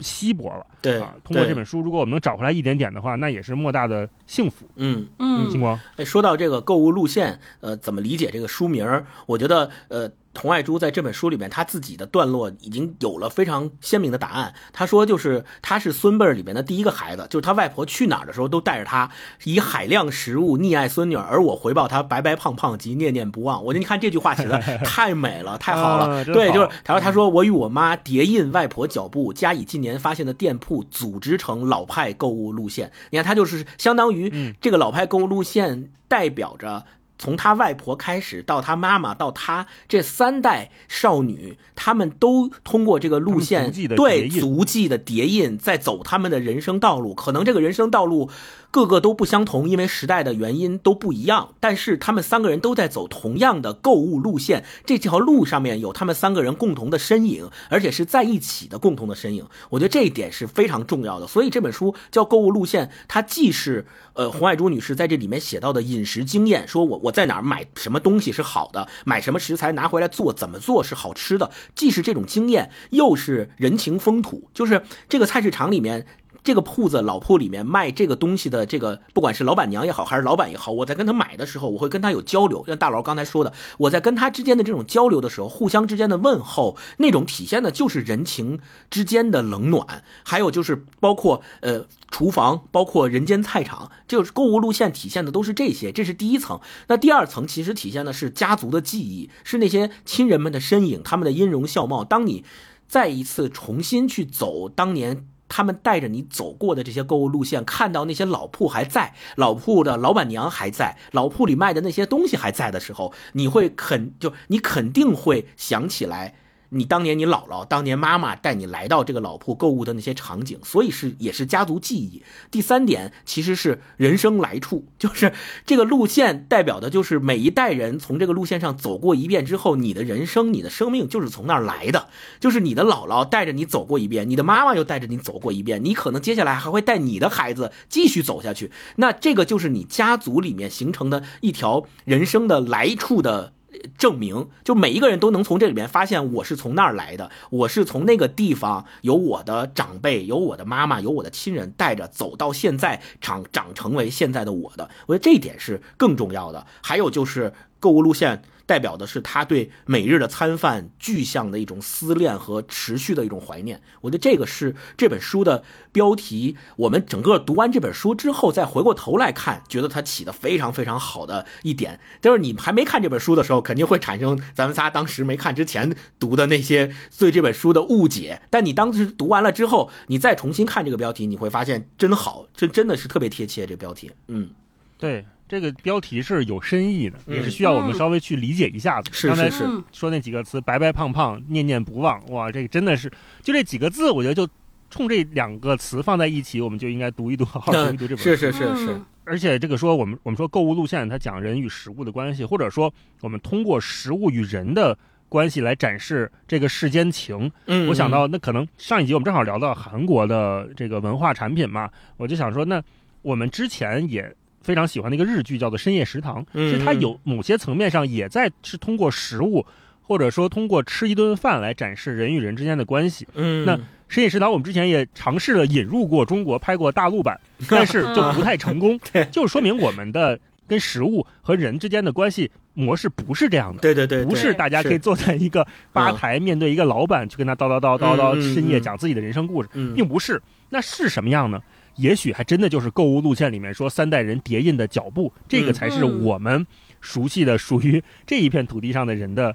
[0.00, 1.14] 稀薄了对啊。
[1.22, 4.68] 通过这本书，如果我们能找回来一点点的话，那也是莫大的幸福。
[4.76, 5.06] 嗯。
[5.18, 8.84] 嗯金光，哎，说到这个购物路线，呃，怎么理解这个书名？
[9.24, 14.54] 我觉得，呃，童爱珠在这本书里面，他自己的段落已经有了非常鲜明的答案。
[14.72, 19.10] 他说，就是他是孙辈儿里面的第一个孩子，就是他外婆去哪儿的时候都带着他，
[19.42, 23.64] 以海量食物溺爱孙女儿，而我回报他白白胖胖及念念不忘。
[23.64, 26.24] 我觉得你看这句话写的 太美了，太好了。
[26.24, 32.92] 对，就是他说他说我与我妈叠印外婆脚步，加以近年发现的店铺，组织成老派购物路线。
[33.10, 36.84] 你看，他就是相当于嗯这个老派购物路线代表着。
[37.18, 47.12] 从他外婆开始，到他妈妈，到他这三代少女，他们都通过这个路线足对足迹的叠印，在走他们的人生道路。
[47.14, 48.30] 可能这个人生道路
[48.70, 51.54] 各个都不相同，因为时代的原因都不一样。
[51.58, 59.46] 但是他们三个人都在走同样的购物路线，这条路上面有他们三个人共同的身影，而且是在一起的共同的身影。
[59.70, 61.26] 我觉得这一点是非常重要的。
[61.26, 76.06] 所以这本书叫《购物路线》，它既是呃洪爱珠女士在这里面写到的饮食经验，说我我在哪儿买什么东西是好的，买什么食材拿回来做怎么做是好吃的，既是这种经验，又是人情风土，就是这个菜市场里面。
[76.44, 82.64] 这个铺子老铺里面卖这个东西的这个，不管是老板娘也好，还是老板也好，我在跟他买的时候，我会跟他有交流。
[82.66, 88.60] 像大佬刚才说的，我在跟他之间的这种交流的时候，互相之间的问候，那种体现的就是人情
[88.90, 90.04] 之间的冷暖。
[90.22, 95.92] 还有就是包括呃厨房，包括人间菜场，就是购物路线体现的都是这些。
[95.92, 96.60] 这是第一层。
[96.86, 102.04] 那第二层其实体现的是家族的记忆，是那些亲人们的身影，他们的音容笑貌。
[102.04, 102.44] 当你
[102.86, 105.26] 再一次重新去走当年。
[105.48, 116.34] 他们带着你走过的这些购物路线，看到那些老铺还在，老铺的老板娘还在，老铺里卖的那些东西还在的时候，你会肯就你肯定会想起来。
[116.70, 119.92] 你当年你姥姥、当年妈妈带你来到这个老铺购物的？
[119.98, 122.22] 那些场景，所以是也是家族记忆。
[122.50, 125.32] 第三点其实是人生来处，就是
[125.66, 126.88] 这个路线代表的？
[126.88, 130.04] 就是每一代人从这个路线上走过一遍之后，你的？
[130.04, 130.70] 人生、你的？
[130.70, 132.08] 生命就是从那儿来的。
[132.38, 132.84] 就是你的？
[132.84, 134.44] 姥姥带着你走过一遍，你的？
[134.44, 137.28] 妈妈又带着你走过一遍，你可能接下来还会带你的？
[137.28, 138.70] 孩子继续走下去。
[138.96, 142.60] 那这个就是你家族里面形成的一条人生的？
[142.60, 143.54] 来处的。
[143.96, 154.88] 证明，就每一个人都能从这里面发现，我是从那儿来的，我是从那个地方，有我的长辈，有我的妈妈，有我的亲人带着走到现在，长长成为现在的我的。
[155.06, 156.66] 我觉得这一点是更重要的。
[156.82, 158.42] 还有就是购物路线。
[158.68, 163.80] 代表的是他对每日的餐饭具象的一种思念和持续的一种怀念。
[164.02, 166.56] 我觉得这个是这本书的标题。
[166.76, 178.42] 我们整个读完这本书之后，再回过头来看，觉得它起的非常非常好的一点，就是你还没看这本书的时候，肯定会产生咱们仨当时没看之前读的那些对这本书的误解。
[178.50, 183.58] 但你当时读完了之后，你再重新看这个标题，你会发现真好，这真的是特别贴切。
[183.68, 184.50] 这个标题，嗯，
[184.98, 185.24] 对。
[185.50, 189.10] 这个标题是有深意的，也是需要我们稍微去理解一下的。
[189.14, 193.10] 是是是，说那几个词“白白胖胖，念念不忘”，哇，这个真的是
[193.42, 194.46] 就这几个字，我觉得就
[194.90, 198.24] 冲这两个词放在一起，我们就应该读一读，好好读一读这本书。
[198.24, 202.92] 是是是是，而且这个说我们我们说购物路线，它讲人与食物的关系，或者说
[203.22, 204.98] 我们通过食物与人的
[205.30, 207.50] 关系来展示这个世间情。
[207.68, 211.88] 嗯，我想到那可能上一集我们正好聊到韩国的这个文化产品嘛，
[212.18, 212.82] 我就想说，那
[213.22, 214.30] 我们之前也。
[214.68, 219.64] 非常喜欢的一个日剧叫做《深夜食堂》，其实它有某些层面上也在是通过食物，
[220.02, 223.26] 或者说通过吃一顿饭来展示人与人之间的关系。
[223.32, 223.74] 嗯，那
[224.08, 227.40] 《深夜食堂》我们之前也尝试了引入过中国，拍过大陆版，
[227.70, 229.00] 但是就不太成功。
[229.32, 233.80] 就是说明我们的跟食物和人之间的关系模式不是这样的。
[233.80, 240.42] 对对对，不是大家可以坐在一个吧台，面对一个老板去跟他叨叨叨叨叨深夜讲自己的人生故事，并不是。
[240.68, 241.58] 那是什么样呢？
[241.98, 246.66] 也许还真的就是购物路线里面说三代人叠印的脚步，这个才是我们
[247.00, 249.54] 熟悉的属于这一片土地上的人的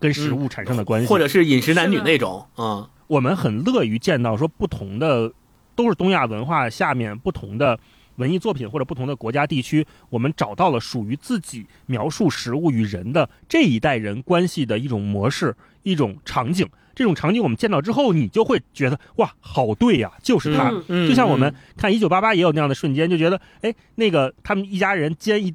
[0.00, 2.88] 跟食物产生的关系，或者是饮食男女那种嗯。
[3.06, 5.30] 我们很乐于见到说不同的
[5.74, 7.78] 都是东亚文化下面不同的
[8.16, 16.66] 文艺作品或者不同的国家地区，我们找到了属于自己描述食物与人的这一代人关系的一种模式、一种场景。
[16.94, 20.70] 这种场景我们见到之后，你就会觉得哇，好对呀，就是他。
[20.88, 25.54] 就像我们看《一九八八》也有那样的瞬间，就觉得哎，那个他们一家人煎一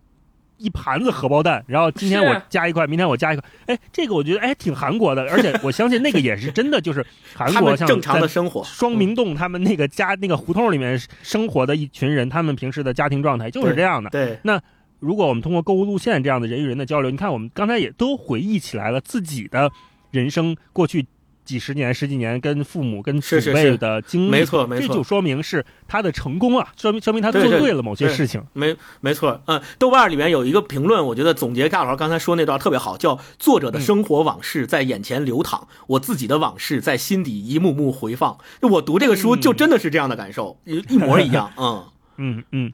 [0.58, 8.62] 一盘子荷包蛋，然后今天我加一块，明天我加一块，哎，这个我觉得哎挺韩国的，而且我相信那个也是真的，就是韩国像正常的生活。
[8.66, 14.10] 双明洞他们那个家那个胡同里面生活的一群人，他们平时的家庭状态就是这样的。
[14.10, 14.38] 对。
[14.44, 14.62] 那
[15.00, 19.72] 如果我们通过购物路线这样的人与人的交流，你看我们刚才也都回忆起来了自己的
[20.12, 21.06] 人生过去。
[21.50, 28.46] 几十年、十几年跟父母、跟祖辈的经历，没错，没错，这就说明是他的成功啊，说明说明他做对了某些事情。
[28.54, 29.42] 没，没错。
[29.48, 38.38] 嗯，豆瓣里面有一个评论，我觉得总结大老师刚才说那段特别好，叫“作者的生活往事在眼前流淌，我自己的往事在心底一幕幕回放”。
[38.62, 41.52] 我读这个书就真的是这样的感受，一一模一样。
[41.58, 41.84] 嗯
[42.18, 42.74] 嗯嗯。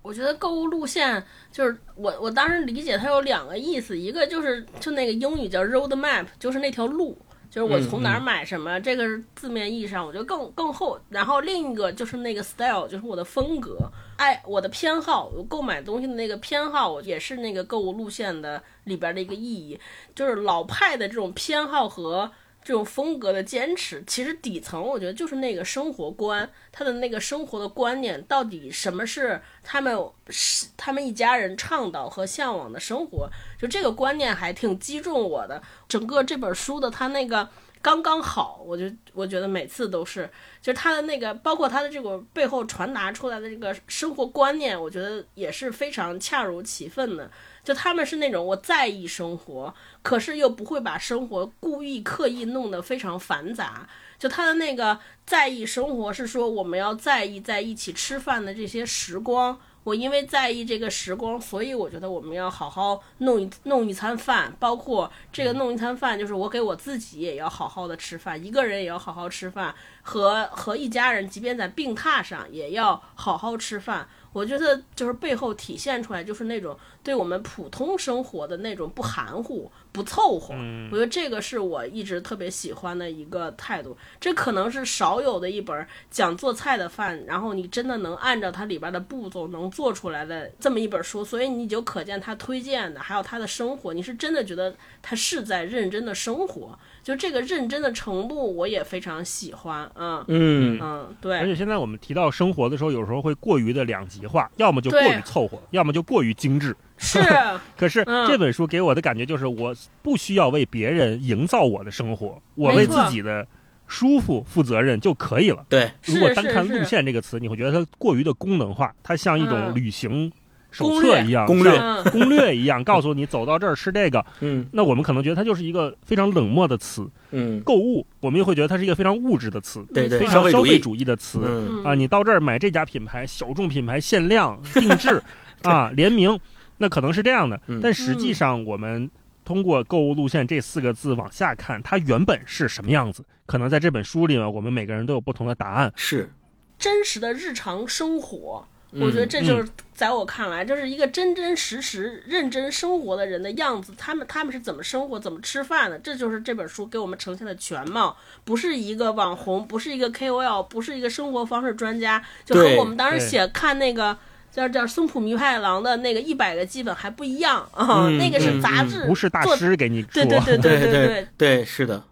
[0.00, 7.18] 我觉得购物路线就是我我当时理解它有两个意思，一个就是就那个英语叫 road map，就是那条路。
[7.54, 10.98] 就是我从哪儿买什么，这个是字面意义上，我觉得更更厚。
[11.08, 13.78] 然后另一个就是那个 style，就是我的风格，
[14.16, 19.78] 哎，我的偏好，我购买东西的那个偏好，也是那个购物路线的里边的一个意义。
[20.16, 22.28] 就是老派的这种偏好和
[22.64, 29.94] 这种风格的坚持，其实底层我觉得就是那个生活观，他的那个生活的观念，到底什么是他们
[30.30, 35.62] 是他们一家人倡导和向往的生活，就这个观念还挺击中我的。
[35.86, 37.48] 整个这本书的他那个
[37.84, 40.26] 刚刚好，我就我觉得每次都是，
[40.62, 47.30] 就是他的那个，包括他的这个背后传达出来的这个生活观念，我觉得也是非常恰如其分的。
[47.62, 53.86] 就他们是那种我在意生活，可是又不会把生活故意刻意弄得非常繁杂。
[54.18, 59.60] 就他的那个在意生活，是说我们要在意在一起吃饭的这些时光。
[59.84, 74.08] 我因为在意这个时光，所以我觉得我们要好好弄一弄一餐饭，包括这个弄一餐饭，就是我给我自己也要好好的吃饭，一个人也要好好吃饭，和和一家人，即便在病榻上也要好好吃饭。
[74.32, 80.54] 我觉得就是背后体现出来就是那种对我们普通生活的那种不含糊、不凑合。
[80.90, 83.96] 我觉得这个是我一直特别喜欢的一个态度。
[84.18, 91.22] 这可能是少有的一本讲做菜的饭，然后你真的能按照它里边的步骤能做出来的这么一本书。
[91.22, 96.78] 所以你就可见他推荐的，还有他的生活，你是真的觉得他是在认真的生活。
[97.02, 99.82] 就这个认真的程度，我也非常喜欢。
[99.94, 101.38] 啊嗯嗯，对。
[101.38, 106.74] 而且现在我们提到生活的时候，有时候会过于的两极化，要么就过于凑合，要么就过于精致。
[107.04, 107.20] 是。
[107.76, 113.46] 可是这本书给我的感觉就是，我不需要为别人营造我的生活，我为自己的
[113.86, 115.64] 舒服负责任就可以了。
[115.68, 115.90] 对。
[116.06, 120.32] 如果单看“路线”这个词，你会觉得它过于的功能化，它像一种旅行。
[120.70, 121.78] 手册一样，攻略
[122.10, 124.26] 攻略一样，告诉你走到这儿吃这个。
[124.40, 127.08] 嗯，那我们可能觉得它就是一个非常冷漠的词。
[127.30, 131.42] 嗯，购物，我们又会觉得它是一个非常物质的词，对对，非常消费主义的词。
[131.44, 135.22] 嗯啊，你到这儿买这家品牌，小众品牌，限量定制
[135.62, 136.36] 啊，联名，
[136.78, 137.60] 那可能是这样的。
[137.82, 139.10] 但实际上，我们
[139.44, 143.24] 通过购物路线这四个字往下看，它原本是什么样子？
[143.46, 145.92] 可能在这本书里面，我们每个人都有不同的答案。
[145.96, 146.30] 是
[146.78, 148.66] 真实的日常生活。
[148.96, 153.92] 我觉得这就是在我看来，这是一个真真实实、认真生活的人的样子。
[153.98, 155.98] 他们他们是怎么生活、怎么吃饭的？
[155.98, 158.16] 这就是这本书给我们呈现的全貌。
[158.44, 164.16] 不是一个网红，不是一个 KOL，不是一个生活方式专家，就和我们当时写看那个
[164.54, 168.08] 叫叫松浦弥太郎的那个一百个基本还不一样啊。
[168.16, 170.08] 那个是杂志，不是大师给你说。
[170.12, 172.02] 对对对对对对对，是的。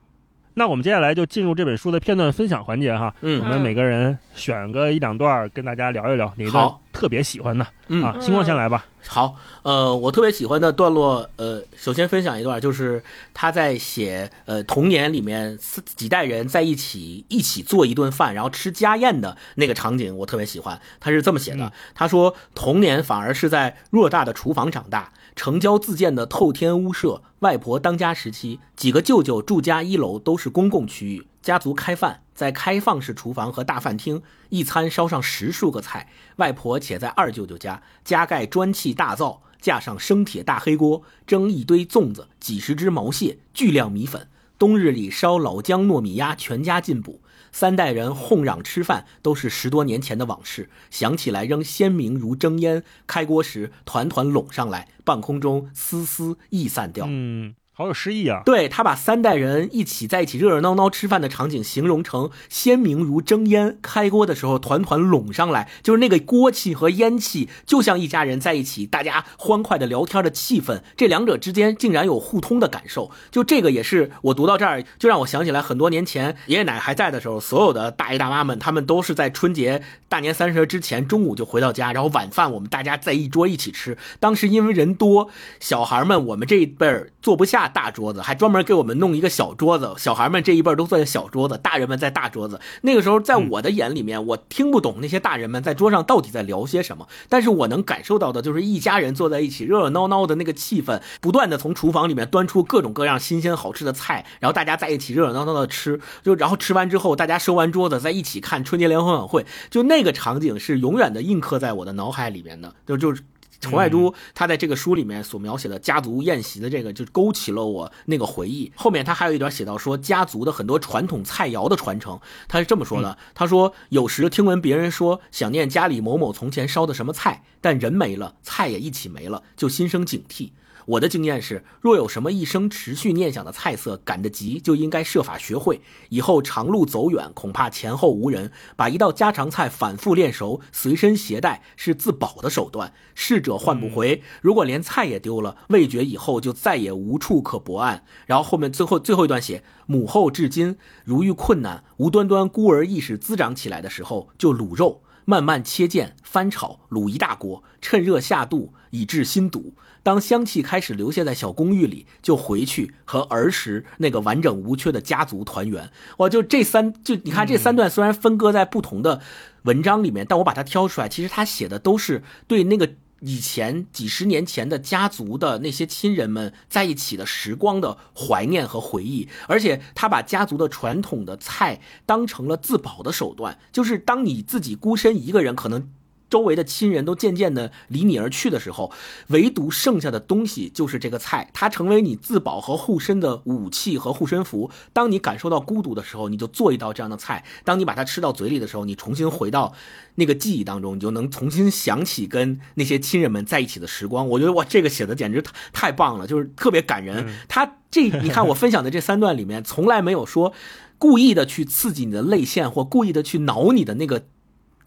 [0.55, 7.64] 那我们接下来就进入这本书的片段分享环节哈，嗯，我们每个人选个一两段跟大家聊一聊哪一段特别喜欢的，
[8.03, 8.86] 啊，星光先来吧。
[9.09, 13.03] 好，呃，我特别喜欢的段落，呃，首先分享一段，就是
[13.34, 15.59] 他在写呃童年里面
[15.97, 20.80] 几代人在一起一起做一顿饭，然后吃家宴的那个场景，我特别喜欢。
[21.01, 25.12] 他是这么写的，他说童年反而是在偌大的厨房长大。
[25.34, 31.26] 城郊自建的透天屋舍，外婆当家时期，几个舅舅住家一楼都是公共区域。
[31.43, 36.09] 家族开饭，在开放式厨房和大饭厅，一餐烧上十数个菜。
[36.36, 44.28] 外婆且在二舅舅家，加盖砖砌大灶，架上生铁大黑锅，蒸一堆粽子，几十只毛蟹，巨量米粉。
[44.57, 47.20] 冬日里烧老姜糯米鸭，全家进补。
[47.51, 52.84] 三代人哄嚷吃饭，都是十多年前的往事，想起来仍鲜明如蒸烟。
[53.09, 57.05] 开锅时，团团拢上来，半空中丝丝易散掉。
[57.09, 57.57] 嗯。
[57.74, 58.42] 好有诗意啊！
[58.44, 73.10] 对他把三代人一起在一起热热闹闹吃饭的场景形容成鲜明如蒸烟，开锅的时候团团拢上来，就是那个锅气和烟气，就像一家人在一起，大家欢快的聊天的气氛，这两者之间竟然有互通的感受。
[73.30, 83.96] 就这个也是我读到这儿，就让我想起来很多年前爷爷奶奶还在的时候，所有的大爷大妈们，他们都是在春节大年三十之前中午就回到家，然后晚饭我们大家在一桌一起吃。
[84.20, 87.61] 当时因为人多，小孩们我们这一辈儿坐不下。
[87.68, 92.60] 大桌子还专门给我们弄一个小桌子，小孩们这一辈都坐在小桌子，大人们在大桌子。
[92.82, 113.22] 那个时候，在我的眼里面，我听不懂那些大人们在桌上到底在聊些什么，但是我能感受到的就是一家人坐在一起，热热闹闹的那个气氛，不断的从厨房里面端出各种各样新鲜好吃的菜，然后大家在一起热热闹闹的吃，就然后吃完之后，大家收完桌子，在一起看春节联欢晚会，就那个场景是永远的印刻在我的脑海里面的，就就是。
[113.62, 118.70] 陈爱珠他在这个书里面所描写的家族宴席的这个，就勾起了我那个回忆。
[118.74, 130.50] 后面他还有一段写到说，家族的很多传统菜肴的传承，他是这么说的：他说，有时听闻别人说想念家里某某从前烧的什么菜，但人没了，菜也一起没了，就心生警惕。
[130.87, 135.80] 我的经验是，若有什么一生持续念想的菜色，赶得急就应该设法学会。
[136.09, 142.93] 以后长路走远，恐怕前后无人，把一道家常菜反复练熟，随身携带是自保的手段。
[143.14, 148.05] 逝者换不回，如果连菜也丢了，味觉以后就再也无处可博岸。
[148.26, 155.03] 然后后面最后最后一段写：母后至今如遇困难，无端端孤儿意识滋长起来的时候，就卤肉。
[155.24, 159.76] 慢慢切件翻炒卤一大锅，趁热下肚，以治心堵。
[160.03, 165.90] 当香气开始流泻在小公寓里，就回去和儿时那个完整无缺的家族团圆。
[166.18, 169.20] 哇，就这三，就你看这三段虽然分割在不同的
[169.62, 172.94] 文章里面，但我把它挑出来，其实他写的都是对那个。
[173.24, 185.88] 以前几十年前的家族的那些亲人们在一起的时光的怀念和回忆，而且他把家族的传统的菜当成了自保的手段，就是当你自己孤身一个人，可能。
[186.33, 188.91] 周围的亲人都渐渐的离你而去的时候，
[189.26, 194.70] 唯独剩下的东西就是这个菜，它成为你自保和护身的武器和护身符。
[194.95, 199.74] 当你感受到孤独的时候，你就做一道这样的菜；当你把它吃到嘴里的时候，你重新回到
[200.14, 204.26] 那个记忆当中，你就能重新想起跟那些亲人们在一起的时光。
[204.26, 207.28] 我觉得哇，这个写的简直太太棒了，就是特别感人。
[207.47, 210.55] 他这你看我分享的这三段里面，从来没有说
[210.97, 214.24] 故意的去刺激你的泪腺，或故意的去挠你的那个。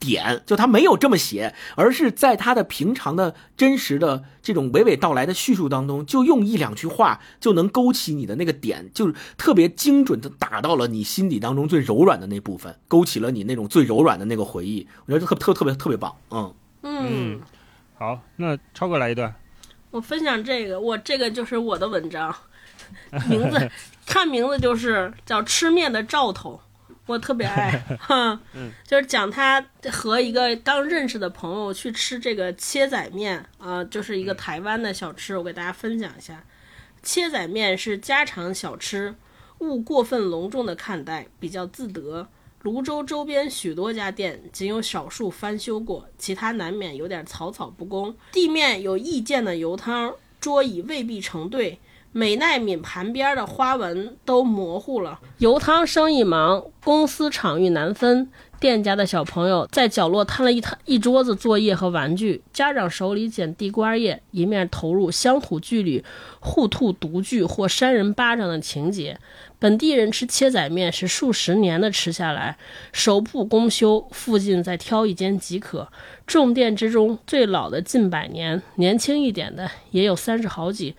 [0.06, 14.88] 点就他没有这么写，而是在他的平常的真实的这种娓娓道来的叙述当中，就用一两句话就能勾起你的那个点，就是特别精准的打到了你心底当中最柔软的那部分，勾起了你那种最柔软的那个回忆。
[15.06, 16.54] 我觉得特特特别特别棒，嗯
[16.84, 17.42] 嗯，
[17.98, 19.34] 好，那超哥来一段，
[19.92, 22.36] 我分享这个，我这个就是我的文章，
[23.30, 23.72] 名字
[24.06, 26.62] 看名字就是叫吃面的兆头。
[27.06, 28.40] 我特别爱， 哈，
[28.86, 36.44] 就是讲他和一个刚认识的朋友去吃这个切仔面啊，就是一个台湾的小吃，我给大家分享一下。
[37.04, 39.14] 切仔面是家常小吃，
[39.60, 42.28] 勿过分隆重的看待，比较自得。
[42.64, 48.16] 泸州周边许多家店，仅有少数翻修过，其他难免有点草草不工。
[48.32, 51.78] 地面有意见的油汤，桌椅未必成对。
[52.18, 55.20] 美奈敏盘边的花纹都模糊了。
[55.40, 58.32] 油汤生意忙，公司场域难分。
[58.58, 66.06] 店家的小朋友在角落摊了一摊一桌子作业和玩具，家长手里捡地瓜叶，一面投入乡土剧里
[66.40, 69.20] 互吐毒句或扇人巴掌的情节。
[69.60, 72.58] 本地人吃切仔面是数十年的吃下来，
[72.94, 75.90] 首铺公休，附近再挑一间即可。
[76.26, 80.96] 众店之中最老的近百年，年轻一点的也有三十好几。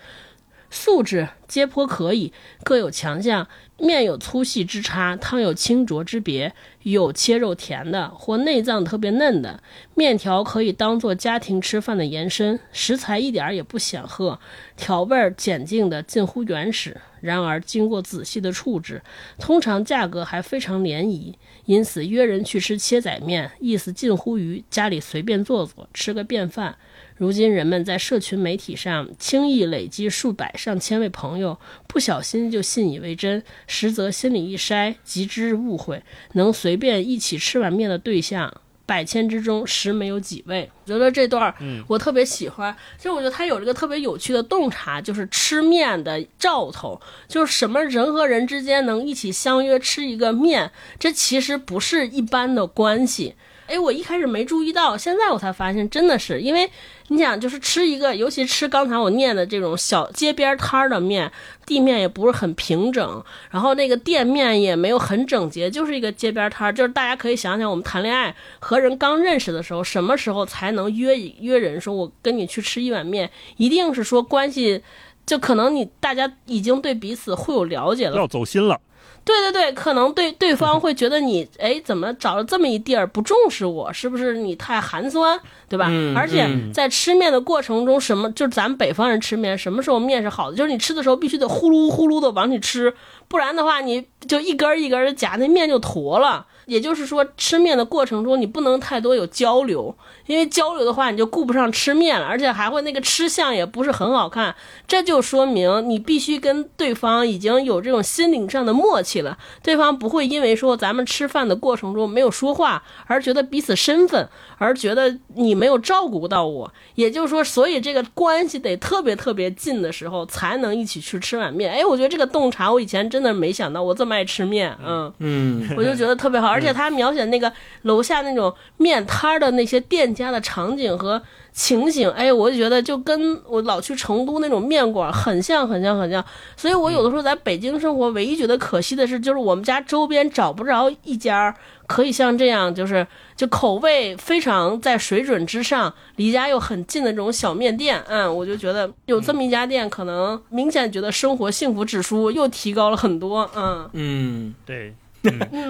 [0.77, 2.31] 素质皆颇可以，
[2.63, 3.47] 各有强项。
[3.79, 6.53] 面有粗细之差，汤有清浊之别。
[6.83, 9.61] 有切肉甜的，或内脏特别嫩的。
[9.93, 12.59] 面条可以当做家庭吃饭的延伸。
[12.71, 14.39] 食材一点也不显赫，
[14.75, 16.95] 调味儿简净的近乎原始。
[17.19, 19.01] 然而经过仔细的处置，
[19.39, 21.37] 通常价格还非常廉宜。
[21.65, 26.77] 因此约人去吃切仔面，意思近乎于家里随便做做，吃个便饭。
[27.17, 31.57] 如今人们在社群媒体上轻易累积数百上千位朋友，
[31.87, 36.03] 不小心就信以为真，实则心里一筛，即知误会。
[36.33, 40.69] 能随便一起吃碗面的对象，百千之中实没有几位。
[40.85, 41.53] 我觉得这段
[41.87, 42.75] 我特别喜欢。
[42.97, 53.33] 其实我觉得他有这个特别有趣的洞察，就是吃面的兆头，就是什么人和人之间能一起相约吃一个面，这其实不是一般的关系。
[53.67, 56.69] 哎，我一开始没注意到，现在我才发现，真的是因为
[57.09, 61.31] 你想，就是吃一个，尤其吃刚才我念的这种小街边摊儿的面，
[61.65, 66.71] 地面也不是很平整，然后那个店面也没有很整洁，就是一个街边摊儿。
[66.73, 74.81] 就是大家可以想想，我们谈恋爱和人刚认识的时候，什么时候才能约约人说，我跟你去吃一碗面，一定是说关系，
[75.25, 78.79] 就可能你大家已经对彼此会有了解了，要走心了。
[79.27, 83.91] 对对对，可能对对方会觉得你，哎，怎么找了这么一地儿不重视我？
[83.91, 85.91] 是不是你太寒酸，对吧？
[86.15, 90.55] 而且在吃面的过程中，什么就是咱们北方人吃面，什么时候面是好的？
[90.55, 92.93] 就是你吃的时候必须得呼噜呼噜的往里吃，
[93.27, 96.47] 不然的话，你就一根一根的夹，那面就坨了。
[96.65, 99.95] 也就是说，吃面的过程中，你不能太多有交流，
[100.27, 104.55] 因为交流的话，你就顾不上吃面了，而且还会那个吃相也不是很好看。
[104.87, 116.71] 这就说明你必须跟对方已经有这种心灵上的默契了，对方不会因为说咱们吃饭的过程中没有说话而觉得彼此身份，而觉得你没有照顾到我。
[116.95, 121.71] 也就是说，所以这个关系得特别特别近的时候才能一起去吃碗面。
[121.71, 126.47] 哎，我觉得这个洞察，我以前真的没想到，我这么爱吃面，嗯嗯，我就觉得特别好。
[126.47, 127.51] 而且他描写那个
[127.83, 136.23] 楼下那种面摊儿的那些店家的场景和情景，哎，我就觉得就跟我老去成都那种面馆很像，很像，很像。
[136.55, 141.55] 所以我有的时候在北京生活，唯一觉得可惜的是，就是我们家周边找不着一家
[141.87, 143.05] 可以像这样，就是
[143.35, 148.03] 就口味非常在水准之上，离家又很近的这种小面店。
[148.07, 153.49] 嗯，我就觉得有这么一家店，可能明显觉得生活幸福指数又提高了很多。
[153.55, 154.93] 嗯嗯，对，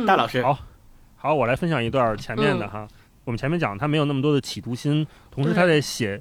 [0.06, 0.58] 大老师，好，
[1.16, 2.88] 好，我来分享一段前面的哈。
[3.28, 6.20] 我们前面讲他没有那么多的企图心，同时他在写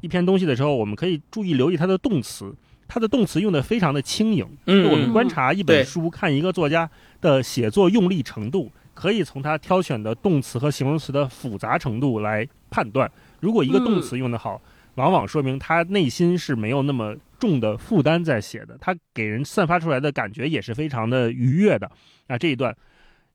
[0.00, 2.50] 一篇东西的时候，我们可以注意留意他的动词，
[2.88, 4.48] 他的动词用的非常的轻盈。
[4.64, 6.88] 嗯我们观察一本书，看一个作家
[7.20, 13.10] 的写作用力程度，可以从他挑选的动词和形容词的复杂程度来判断。
[13.40, 14.58] 如果一个动词用得好，
[14.94, 21.90] 往往说明他内心是没有那么重的负担在写的，他给人散发出来的感觉也是非常的愉悦的。
[22.28, 22.74] 那，这一段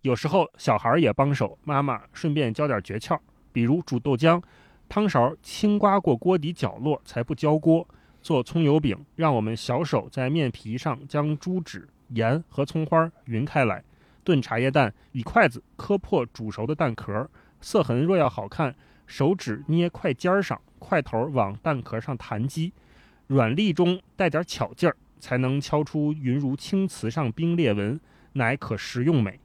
[0.01, 3.19] 有时候小孩也帮手，妈妈顺便教点诀窍，
[3.51, 4.41] 比如煮豆浆，
[4.89, 7.85] 汤勺轻刮过锅底角落才不焦锅；
[8.19, 13.83] 做葱油饼，让我们小手在面皮上将猪脂、盐和葱花匀开来；
[14.23, 17.29] 炖茶叶蛋，以筷子磕破煮熟的蛋壳，
[17.59, 18.75] 色痕若要好看，
[19.05, 22.73] 手指捏筷尖儿上，筷头往蛋壳上弹击，
[23.27, 28.01] 软粒中带点巧劲儿，才能敲出云如青瓷上冰裂纹，
[28.33, 29.39] 乃可食用美。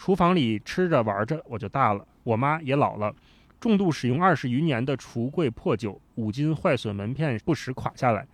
[0.00, 3.14] 厨房里吃着玩着，我就大了，我妈也老了，
[3.60, 8.26] 重度使用二十余年的橱柜破旧，五金坏损门片不时垮下来，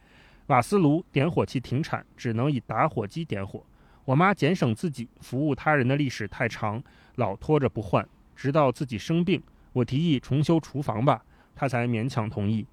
[0.46, 3.60] 瓦斯炉点火器停产，只能以打火机点火。
[4.04, 6.80] 我妈俭省自己，服务他人的历史太长，
[7.16, 9.42] 老拖着不换，直到自己生病，
[9.72, 11.20] 我提议重修厨房吧，
[11.56, 12.64] 她才勉强同意。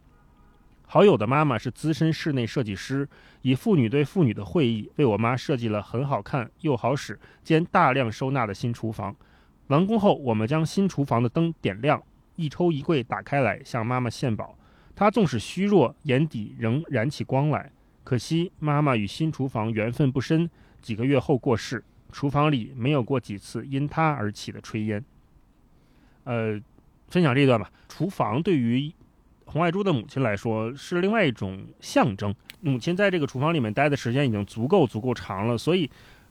[0.85, 3.07] 好友的妈妈是资深室内设计师，
[3.41, 9.15] 以妇女对妇女的会议为我妈设计了很好看又好使兼大量收纳的新厨房。
[9.67, 12.03] 完工后，我们将新厨房的灯点亮，
[12.35, 14.55] 一抽一柜打开来，向妈妈献宝。
[14.95, 17.71] 她纵使虚弱，眼底仍燃起光来。
[18.03, 20.47] 可惜妈妈与新厨房缘分不深，
[20.81, 21.83] 几个月后过世。
[22.11, 25.03] 厨房里没有过几次因她而起的炊烟。
[26.25, 26.61] 呃，
[27.07, 27.71] 分享这一段吧。
[27.87, 28.93] 厨房对于
[29.53, 32.33] 红爱珠的母亲来说是另外一种象征。
[32.61, 35.87] 母亲在这个厨房里面待的时间已经足够足够长了，所以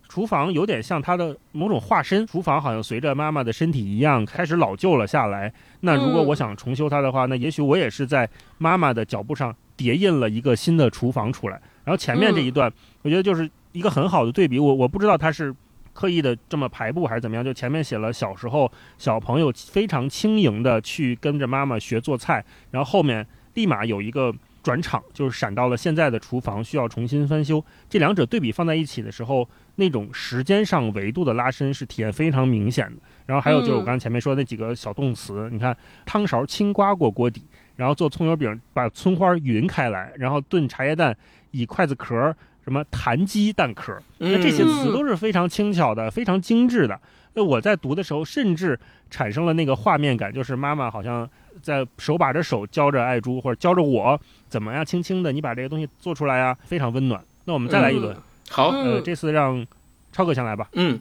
[0.09, 2.27] 厨房有点像她的某种化身。
[2.27, 5.53] 厨房好像随着妈妈的身体一样开始老旧了下来。
[5.83, 11.63] 那如果我想重修它的话，那也许我也是在妈妈的脚步上叠印了一个新的厨房出来。
[11.85, 14.59] 然后前面这一段，我觉得就是一个很好的对比。
[14.59, 15.55] 我我不知道它是
[15.93, 17.45] 刻意的这么排布还是怎么样。
[17.45, 27.65] 就前面写了小时候小朋友非常轻盈的去跟着妈妈学做菜，然后后面立马有一个转场，就是闪到了现在的厨房需要重新翻修。
[27.89, 33.03] 这两者对比放在一起的时候，那种时间上维度的拉伸是体验非常明显的。
[33.27, 35.77] 然后还有就是我刚才前面说的那几个小动词，你看
[36.07, 37.43] 汤勺轻刮过锅底，
[37.77, 41.17] 然后做葱油饼把葱花匀开来，然后炖茶叶蛋
[41.51, 42.35] 以筷子壳
[42.65, 46.99] 什么弹击蛋壳，那这些词都是非常轻巧的，非常精致的。
[47.35, 48.79] 那我在读的时候，甚至
[49.11, 51.29] 产生了那个画面感，就是妈妈好像
[51.63, 57.23] 在手把着手教着爱珠，或者教着我怎么样，轻轻的你把这个东西做出来啊，非常温暖。
[57.45, 58.17] 那我们再来一轮，
[58.51, 59.67] 好，呃，嗯这次让
[60.13, 60.69] 超哥先来吧。
[60.75, 61.01] 嗯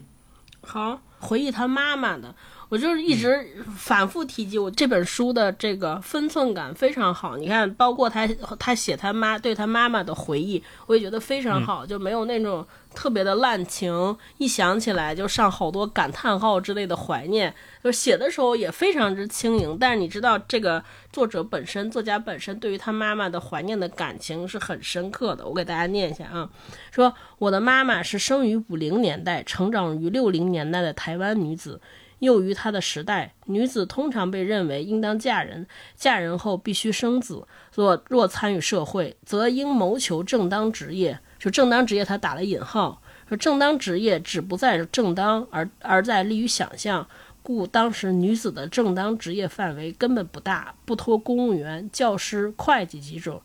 [0.62, 2.34] 好，回忆他妈妈的，
[2.72, 3.46] 我就是一直
[3.76, 7.36] 反复提及我这本书的这个分寸感非常好。
[7.36, 8.26] 你看，包括他
[8.58, 17.54] 他写他妈对他妈妈的回忆，我也觉得非常好，就没有那种特别的滥情，一想起来就上好多感叹号之类的怀念。
[17.84, 25.46] 就写的时候也非常之轻盈，但是你知道，这个作者本身，作家本身对于他妈妈的怀念的感情是很深刻的。
[25.46, 26.48] 我给大家念一下啊，
[26.90, 31.78] 说我的妈妈是生于五零年代，成长于六零年代的台湾女子。
[32.22, 35.66] 幼于她的时代，女子通常被认为应当嫁人，
[35.96, 37.44] 嫁人后必须生子。
[37.74, 41.18] 若若参与社会，则应谋求正当职业。
[41.40, 47.04] 就正当职业，他打了引号，说正当职业只不在正当，而而在利于想象。
[47.42, 53.42] 故当时女子的正当职业范围根本不大，不脱公务员、教师、会计几种。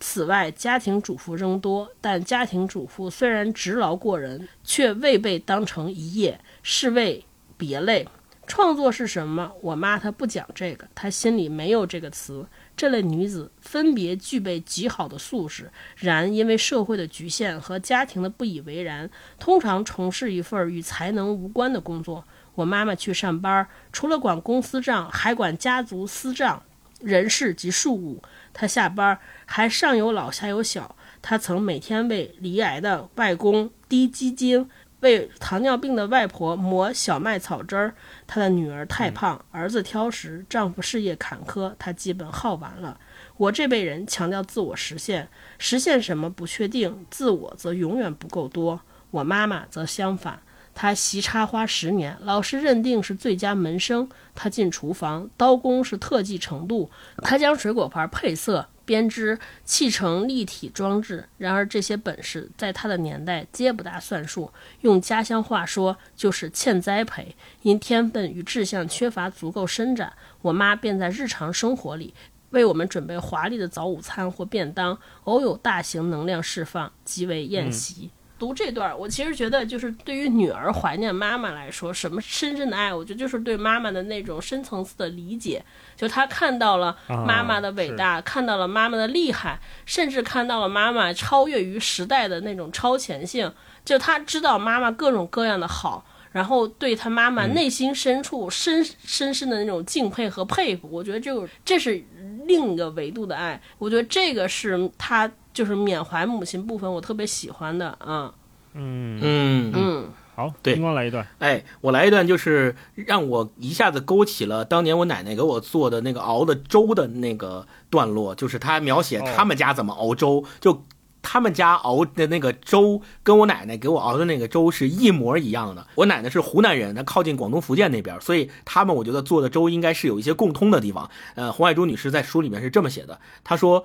[0.00, 7.26] 此外，家庭主妇仍多，但家庭主妇虽然职劳过人，却未被当成一业，是为
[7.56, 8.08] 别类。
[8.48, 9.50] 创作是什么？
[9.60, 12.46] 我妈她不讲这个，她心里没有这个词。
[12.76, 22.24] 这类女子分别具备极好的素质，然因为社会的局限和家庭的不以为然，通常从事一份与才能无关的工作。
[22.54, 26.62] 我妈妈去上班，除了管公司账，还管家族私账、
[27.00, 28.22] 人事及庶务。
[28.52, 34.70] 她下班还上有老下有小，她曾每天为罹癌的外公滴鸡精，
[35.00, 37.94] 为糖尿病的外婆磨小麦草汁儿，
[38.26, 42.98] 她的女儿太胖，儿子挑食，丈夫事业坎坷，她基本耗完了。
[43.36, 45.28] 我这辈人强调自我实现，
[45.58, 48.80] 实现什么不确定，自我则永远不够多。
[49.10, 50.40] 我妈妈则相反，
[50.74, 54.08] 她习插花十年，老师认定是最佳门生。
[54.34, 56.90] 她进厨房，刀工是特技程度。
[57.18, 61.28] 她将水果盘配色、编织砌成立体装置。
[61.36, 67.36] 然而这些本事在他的年代皆不大算数，用家乡话说就是欠栽培。
[67.60, 70.10] 因天分与志向缺乏足够伸展，
[70.40, 72.14] 我妈便在日常生活里。
[72.50, 78.10] 为我们准备华丽的早午餐或便当，偶有大型能量释放，即为宴席。
[78.38, 85.64] 读这段，我其实觉得，就是对于女儿怀念妈妈来说，什么深深的爱，我觉得就是对妈妈的那种深层次的理解。
[85.96, 93.52] 就她看到了妈妈的伟大，看到了妈妈的厉害，甚至看到了妈妈超越于时代的那种超前性。
[93.84, 96.04] 就她知道妈妈各种各样的好。
[96.32, 102.04] 然后对她妈妈内心深处深深深的那种敬佩和佩服，我觉得就这是
[102.44, 103.58] 另一个维度的爱。
[103.78, 108.30] 我觉得这个是他就是缅怀母亲部分，我特别喜欢的啊。
[108.74, 111.26] 嗯嗯嗯，好，对星光来一段。
[111.38, 120.84] 哎，我来一段，就是让我一下子勾起了当年我奶奶给我做的那个熬的粥的那个段落，就是她描写他们家怎么熬粥，就。
[121.28, 125.84] 他们家熬的那个粥，跟我奶奶给我熬的那个粥是一模一样的。
[125.96, 131.10] 我奶奶是湖南人，她靠近广东、福建那边，所以他们我觉得做的粥应该是有一些共通的地方。
[131.34, 133.84] 呃，洪爱珠女士在书里面是这么写的，她说：“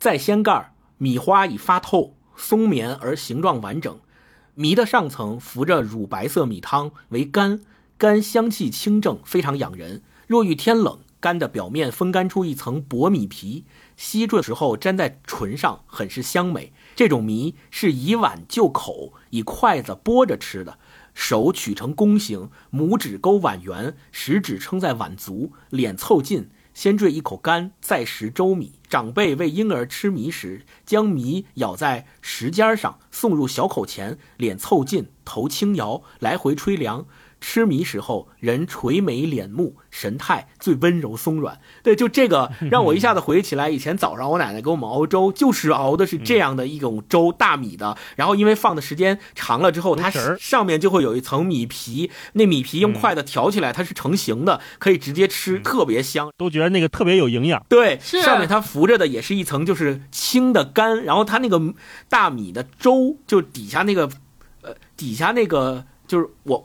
[0.00, 4.00] 在掀盖，米花已发透，松绵而形状完整，
[4.54, 7.60] 米的上层浮着乳白色米汤，为干，
[7.98, 10.02] 干香气清正，非常养人。
[10.26, 13.66] 若遇天冷，干的表面风干出一层薄米皮。”
[13.98, 16.72] 吸住的时候粘在唇上，很是香美。
[16.96, 20.78] 这种糜是以碗就口，以筷子拨着吃的。
[21.12, 28.72] 手取成弓形，拇指勾碗缘，食指撑在碗足，脸凑近，先坠一口干，再食粥米。
[28.88, 37.06] 长辈喂婴儿吃米时，将米舀在食尖上，送入小口前，脸凑近，头轻摇，来回吹凉。
[37.40, 41.58] 吃米时候，人垂眉敛目，神态最温柔松软。
[41.82, 47.96] 对，就这个让我一下子回忆起来，以前早上我奶奶给我们熬粥，就是熬的是这样的一种粥，大米的。
[48.16, 56.30] 然后因为放的时间长了之后，它上面就会有一层米皮，那米皮用筷子挑起来，它是成型的，可以直接吃，特别香。
[56.36, 57.64] 都觉得那个特别有营养。
[57.68, 61.60] 对，上面它浮着的也是一层就是清的干，然后它那个
[62.08, 64.08] 大米的粥，就底下那个，
[64.62, 66.64] 呃，底下那个就是我。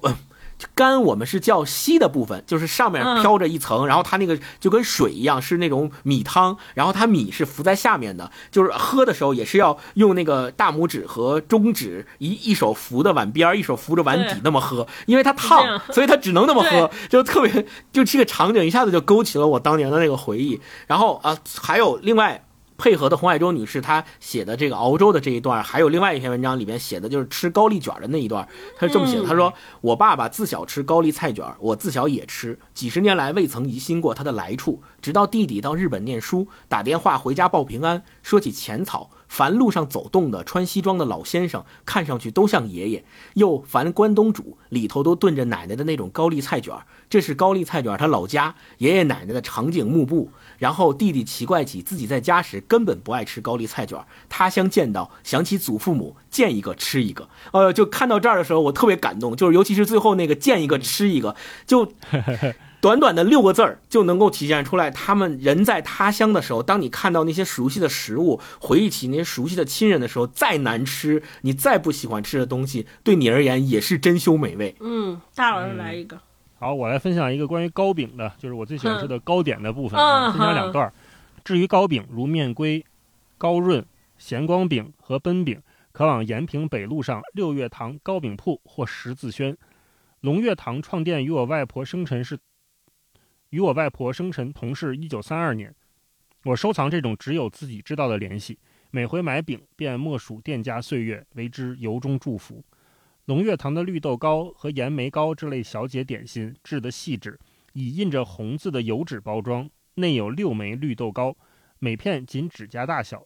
[0.74, 20.59] 干我们是叫稀的部分，就是上面飘着一层，然后它那个就跟水一样，是那种米汤，然后它米是浮在下面的，就是喝的时候也是要用那个大拇指和中指一一手扶的碗边，一手扶着碗底那么喝，因为它烫， 所以它只能那么喝，就特别就这个场景一下子就勾起了我当年的那个回忆。
[20.88, 22.45] 然后啊，还有另外。
[22.78, 28.47] 配合的洪爱洲女士，她写的这个熬粥的这一段，还有另外一篇文章里面写的就是吃高丽卷的那一段。
[28.78, 34.82] 她是这么写的：她说，我爸爸自小吃高丽菜卷，我自小也吃，几十年来未曾疑心过它的来处。
[35.01, 43.05] 直到弟弟到日本念书，打电话回家报平安，说起浅草，凡路上走动的穿西装的老先生，看上去都像爷爷。
[43.36, 46.73] 又凡关东煮里头都炖着奶奶的那种高丽菜卷，
[47.16, 50.30] 这是高丽菜卷他老家爷爷奶奶的场景幕布。
[50.57, 53.97] 然后弟弟奇怪起自己在家时根本不爱吃高丽菜卷，
[54.28, 61.93] 他乡见到想起祖父母见一个吃一个，呃，就看到这儿的时候我特别感动，就是尤其是最后那个见一个吃一个，就
[62.82, 74.76] 短短的六个字儿就能够体现出来，他们人在他乡的时候，当你看到那些熟悉的食物，回忆起那些熟悉的亲人的时候，再难吃，你再不喜欢吃的东西，对你而言也是珍馐美味。
[74.82, 76.20] 嗯，大老师来一个。
[76.66, 80.91] 好，我来分享一个关于糕饼的，就是我最喜欢吃的糕点的部分啊，分享两段。
[81.43, 82.84] 至于糕饼，如面龟、
[83.38, 83.86] 高润、
[84.18, 85.61] 咸光饼和奔饼，
[85.91, 89.55] 可往延平北路上六月堂糕饼铺或十字轩。
[90.22, 92.36] 龙月堂创店与我外婆生辰是，
[93.51, 95.72] 与我外婆生辰同是一九三二年。
[96.45, 98.57] 我收藏这种只有自己知道的联系，
[98.89, 102.63] 每回买饼便默数店家岁月，为之由衷祝福。
[103.26, 107.39] 龙月堂的绿豆糕和盐梅糕这类小姐点心制得细致，
[107.73, 111.36] 以印着红字的油纸包装，内有六枚绿豆糕，
[111.80, 113.26] 每片仅指甲大小，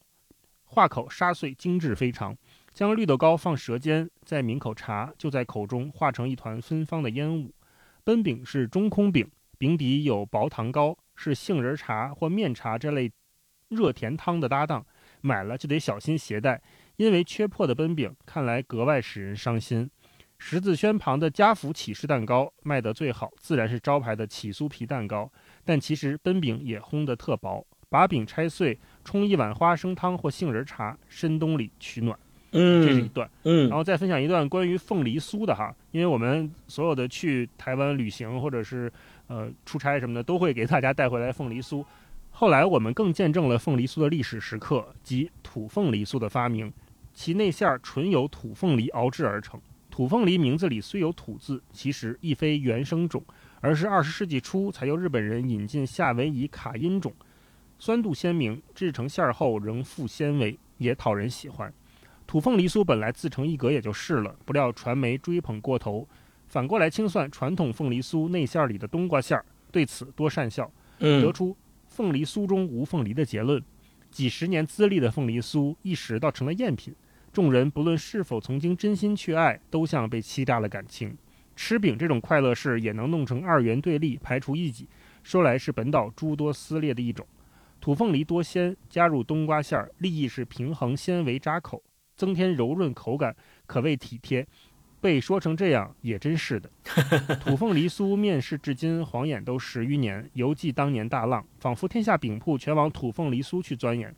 [0.64, 2.34] 化口沙碎，精致非常。
[2.74, 7.54] 将绿豆糕放舌尖，再抿口茶，就在口中化成一团芬芳的烟雾。
[8.06, 13.12] 奔饼是中空饼，饼底有薄糖糕，是杏仁茶或面茶这类
[13.68, 14.86] 热甜汤的搭档，
[15.20, 16.62] 买了就得小心携带。
[17.00, 19.90] 因为缺破的奔饼，看来格外使人伤心。
[20.38, 25.32] 十字轩旁的家福起司蛋糕卖得最好，自然是招牌的起酥皮蛋糕。
[25.64, 32.20] 但其实奔饼也烘得特薄，把饼拆碎，冲一碗花生汤或杏仁茶，深冬里取暖。
[32.52, 33.30] 嗯，这是一段。
[33.44, 38.92] 嗯然后再分享一段关于凤梨酥的哈，因为我们所有的去台湾旅行或者是
[39.28, 41.82] 呃出差什么的，都会给大家带回来凤梨酥。
[42.32, 46.72] 后来我们更见证了凤梨酥的历史时刻，及土凤梨酥的发明。
[47.22, 49.60] 其内馅儿纯由土凤梨熬制而成。
[49.92, 53.22] 土凤梨名字里虽有“土”字，其实亦非原生种，
[53.60, 57.14] 而是二十世纪初才由日本人引进夏威夷卡因种，
[57.78, 61.74] 酸度鲜明，制成馅儿后仍富纤维，也讨人喜欢。
[62.26, 66.08] 土凤梨酥本来自成一格也就是了，不料传媒追捧过头，
[66.48, 69.44] 反过来清算传统凤梨酥内馅儿里的冬瓜馅儿，
[69.74, 70.64] 对此多善笑，
[70.98, 71.54] 得嗯出
[71.90, 73.62] 凤梨酥中无凤梨的结论。
[74.10, 76.96] 几十年资历的凤梨酥一时倒成了赝品，
[77.32, 81.16] 众人不论是否曾经真心去爱，都像被欺诈了感情。
[81.56, 84.88] 吃饼这种快乐事也能弄成二元对立，排除异己，
[85.24, 87.26] 说来是本岛诸多撕裂的一种。
[87.82, 91.84] 土凤梨多鲜，加入冬瓜馅儿，立意是平衡纤维扎口，
[92.16, 93.36] 增添柔润口感，
[93.66, 94.48] 可谓体贴。
[95.02, 96.70] 被说成这样，也真是的。
[97.40, 104.14] 土凤梨酥面世至今，晃眼都十余年，犹记当年大浪，仿佛天下饼铺全往土凤梨酥去钻研。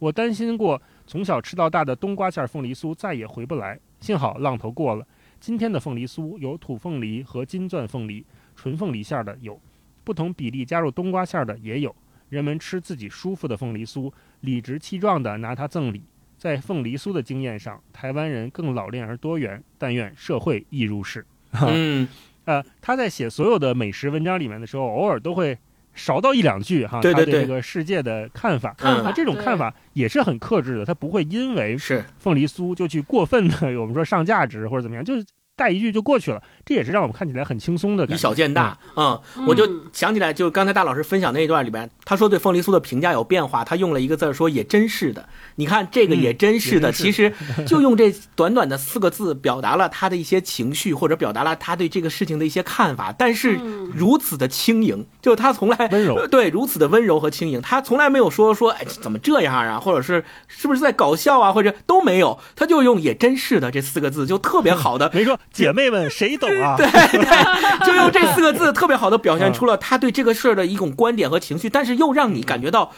[0.00, 3.78] 我担心过，从小吃到大的冬瓜馅儿凤梨酥再也回不来。
[4.00, 5.06] 幸好浪头过了，
[5.40, 8.24] 今天的凤梨酥有土凤梨和金钻凤梨，
[8.54, 9.60] 纯凤梨馅儿的有，
[10.02, 11.94] 不同比例加入冬瓜馅儿的也有。
[12.28, 16.02] 人们吃自己舒服的凤梨酥，理直气壮地拿它赠礼。
[16.36, 21.24] 在凤梨酥的经验上，台湾人更老练而多元，但愿社会亦如是。
[21.52, 22.08] 嗯，
[22.44, 25.56] 呃，他在写所有的美食文章里面的时候，偶尔都会
[25.94, 27.32] 少到一两句哈，对对对。
[27.34, 28.74] 他对这个世界的看法。
[28.76, 32.04] 看法啊，这种看法也是很克制的，他不会因为是。
[32.18, 35.24] 凤梨酥就去过分的 我们说上价值或者怎么样，就是
[35.56, 38.04] 带一句就过去了，这也是让我们看起来很轻松的。
[38.06, 45.28] 以小见大，嗯，我就嗯想起来，就刚才大老师分享那一段里边，他说对凤梨酥的评价有变化，他用了一个字说也真是的。
[45.54, 47.32] 你看这个嗯也真是的，其实
[47.66, 66.76] 就用这短短的四个字表达了他的一些情绪，或者表达了他对这个事情的一些看法，但是嗯如此的轻盈，就他从来温柔呃对如此的温柔和轻盈，他从来没有说说哎怎么这样啊，或者是是不是在搞笑啊，或者都没有，他就用也真是的这四个字，就特别好的没说姐妹们谁懂啊？
[66.76, 72.92] 对 对，就用这四个字特别好的表现出了他对这个事儿的一种观点和情绪，但是又让你感觉到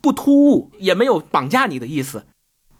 [0.00, 2.24] 不突兀，也没有绑架你的意思。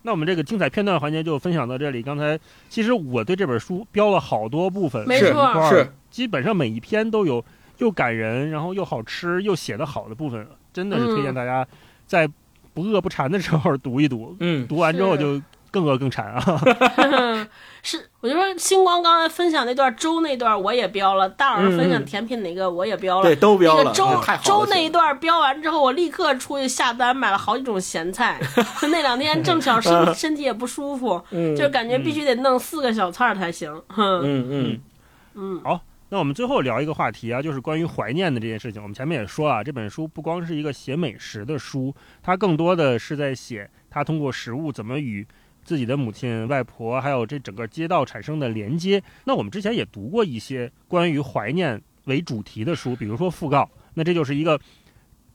[0.02, 2.02] 那我们这个精彩片段环节就分享到这里。
[2.02, 2.38] 刚才
[2.68, 7.44] 其实我对这本书标了好多部分，没错是基本上每一篇都有
[7.78, 11.64] 又感人，然后又好吃又写得好的部分，真的是推荐大家
[12.06, 12.28] 在
[12.74, 15.40] 不饿不馋的时候 读一读，嗯读完之后就
[15.72, 16.40] 更饿更馋啊。
[17.82, 23.24] 是，我就说星光刚才分享那段粥那段我也标了，大老师分享甜品那个我也标了。
[23.24, 24.22] 对，都标了，那个粥。
[24.44, 28.38] 粥那一段标完之后，我立刻出去下单买了好几种咸菜。
[28.88, 33.68] 那两天正巧身身体也不舒服，嗯就感觉必须得弄四个小菜儿才行。
[33.98, 34.80] 嗯，嗯
[35.34, 35.80] 嗯好
[36.10, 38.80] 那我们最后聊一个话题啊，就是关于怀念的这件事情。
[38.80, 41.92] 我们前面也说啊，这本书不光是一个写美食的书，
[42.22, 45.26] 它更多的是在写他通过食物怎么与
[45.64, 49.02] 自己的母亲、外婆，还有这整个街道产生的连接。
[49.24, 53.62] 那我们之前也读过一些关于怀念为主题的书，比如说《讣告》，
[53.94, 54.60] 那这就是一个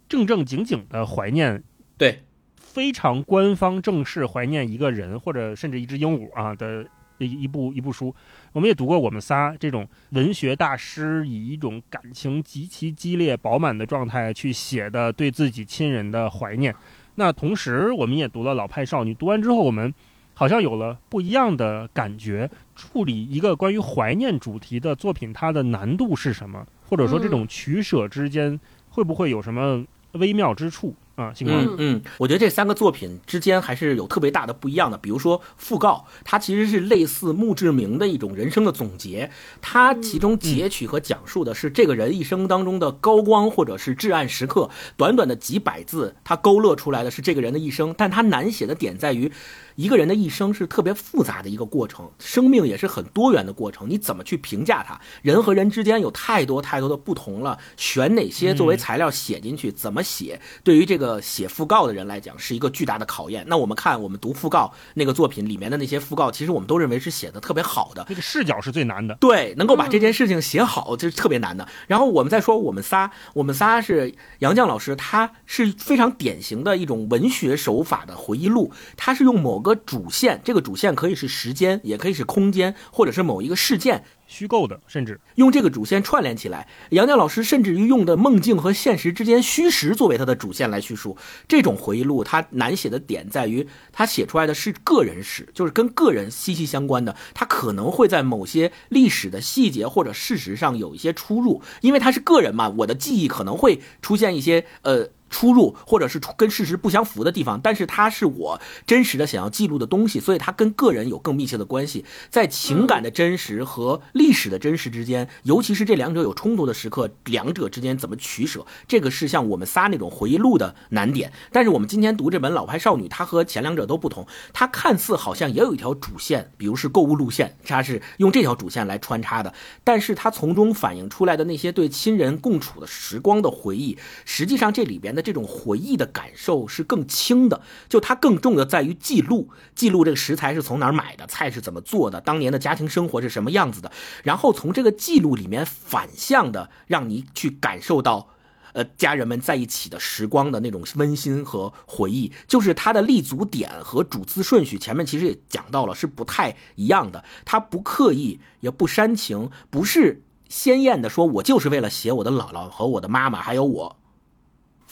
[0.09, 1.63] 正正经经的怀念
[1.97, 2.23] 对，
[2.55, 6.85] 非常官方正式怀念一个人或者甚至一只鹦鹉啊的
[7.17, 8.13] 一一部一部书，
[8.53, 16.75] 我们也读过我们仨这种文学大师以一种感情极其激烈饱满的状态去写的对自己亲人的怀念。
[17.15, 19.91] 那同时，我们也读了《老派少女》，读完之后，我们
[20.37, 22.47] 好像有了不一样的感觉。
[22.75, 26.63] 处理一个关于怀念主题的作品，它的难度是什么？
[26.87, 28.59] 或者说，这种取舍之间
[28.91, 31.33] 会不会有什么微妙之处啊？
[31.33, 34.97] 星光，嗯嗯，我觉得这三个作品之间还是有特别大的不一样的。
[34.99, 44.69] 比如说《讣告》，它其实是类似墓志铭的一种人生的总结，它其中截取和讲述的是这个人一生当中的高光或者是至暗时刻。
[44.95, 49.31] 短短的几百字，它勾勒出来的是这个人的一生，但它难写的点在于。
[49.77, 53.87] 一个人的一生是特别复杂的一个过程，生命也是很多元的过程。
[53.87, 54.99] 你怎么去评价它？
[55.21, 63.45] 人和人之间有太多太多的不同了，选哪些作为材料写进去，怎么写，对于这个写讣告的人来讲是一个巨大的考验。
[63.47, 69.15] 那我们看我们读讣告那个作品里面的那些讣告，其实我们都认为是写的特别好的，这个视角是最难的。
[69.19, 71.67] 对，能够把这件事情写好，这是特别难的。
[71.85, 84.03] 然后我们再说我们仨，我们仨是杨绛老师，他是非常典型的一种文学手法的回忆录，他是用某个主线，这个主线可以是时间，也可以是空间，或者是某一个事件。
[84.29, 86.67] 虚构的，甚至用这个主线串联起来。
[86.89, 91.15] 杨绛老师甚至于用的梦境和现实之间虚实作为他的主线来叙述
[91.47, 92.25] 这种回忆录。
[92.25, 97.15] 他难写的点在于，他写出来的是个人史，就是跟个人息息相关的。
[97.33, 105.07] 他可能会在某些历史的细节或者事实上有一些出入，因为他是个人嘛，我的记忆可能会出现一些呃。
[105.29, 112.05] 出入或者是跟事实不相符的地方，但是它是我真实的想要记录的东西，所以它跟个人有更密切的关系。
[112.29, 121.33] 在情感的真实和历史的真实之间，尤其是这两者有冲突的时刻，两者之间怎么取舍，这个是像我们仨那种回忆录的难点。
[121.51, 135.16] 但是我们今天读这本《老派少女》，它和前两者都不同，它看似好像也有一条主线，比如是购物路线，它是用这条主线来穿插的，但是它从中反映出来的那些对亲人共处的时光的回忆，实际上这里边。
[135.17, 143.91] 的这种回忆的感受是更轻的，就它更重的在于记录，记录这个食材是从哪儿买的，菜是怎么做的，当年的家庭生活是什么样子的，
[144.23, 148.29] 然后从这个记录里面反向的让你去感受到，
[148.73, 163.96] 呃，家人们在一起的时光的那种温馨和回忆，就是它的立足点和主次顺序，前面其实也讲到了，是不太一样的，它不刻意也不煽情，不是鲜艳的说，我就是为了写我的姥姥和我的妈妈，还有我。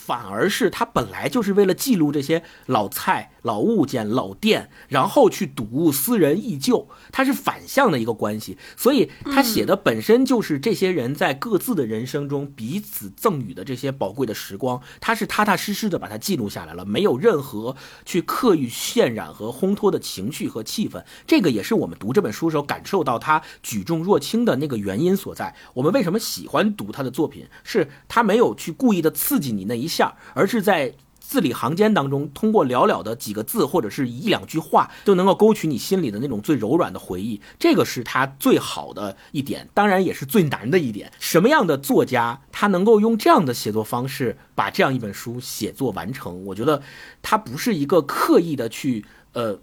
[0.06, 8.58] 反而是他本来就是为了记录这些老蔡、老物件、老店，然后去睹物思人忆旧，它是反向的一个关系。
[8.78, 21.04] 所以他写的本身就是这些人在各自的人生中彼此赠予的这些宝贵的时光，他是踏踏实实的把它记录下来了，没有任何去刻意渲染和烘托的情绪和气氛。
[21.26, 25.56] 这个也是我们读这本书的时候感受到他举重若轻的那个原因所在。
[25.74, 27.48] 我们为什么喜欢读他的作品？
[27.64, 29.88] 是他没有去故意的刺激你那一。
[29.88, 30.94] 下，而是在
[31.28, 37.42] 字里行间当中，通过寥寥的几个字或者是一两句话，就能够勾取你心里的那种最柔软的回忆。
[37.58, 41.12] 这个是他最好的一点，当然也是最难的一点。
[41.20, 46.46] 什么样的作家，他能够用这样的写作方式把这样一本书写作完成？
[46.46, 46.82] 我觉得
[47.22, 49.60] 他不是一个刻意的去，呃，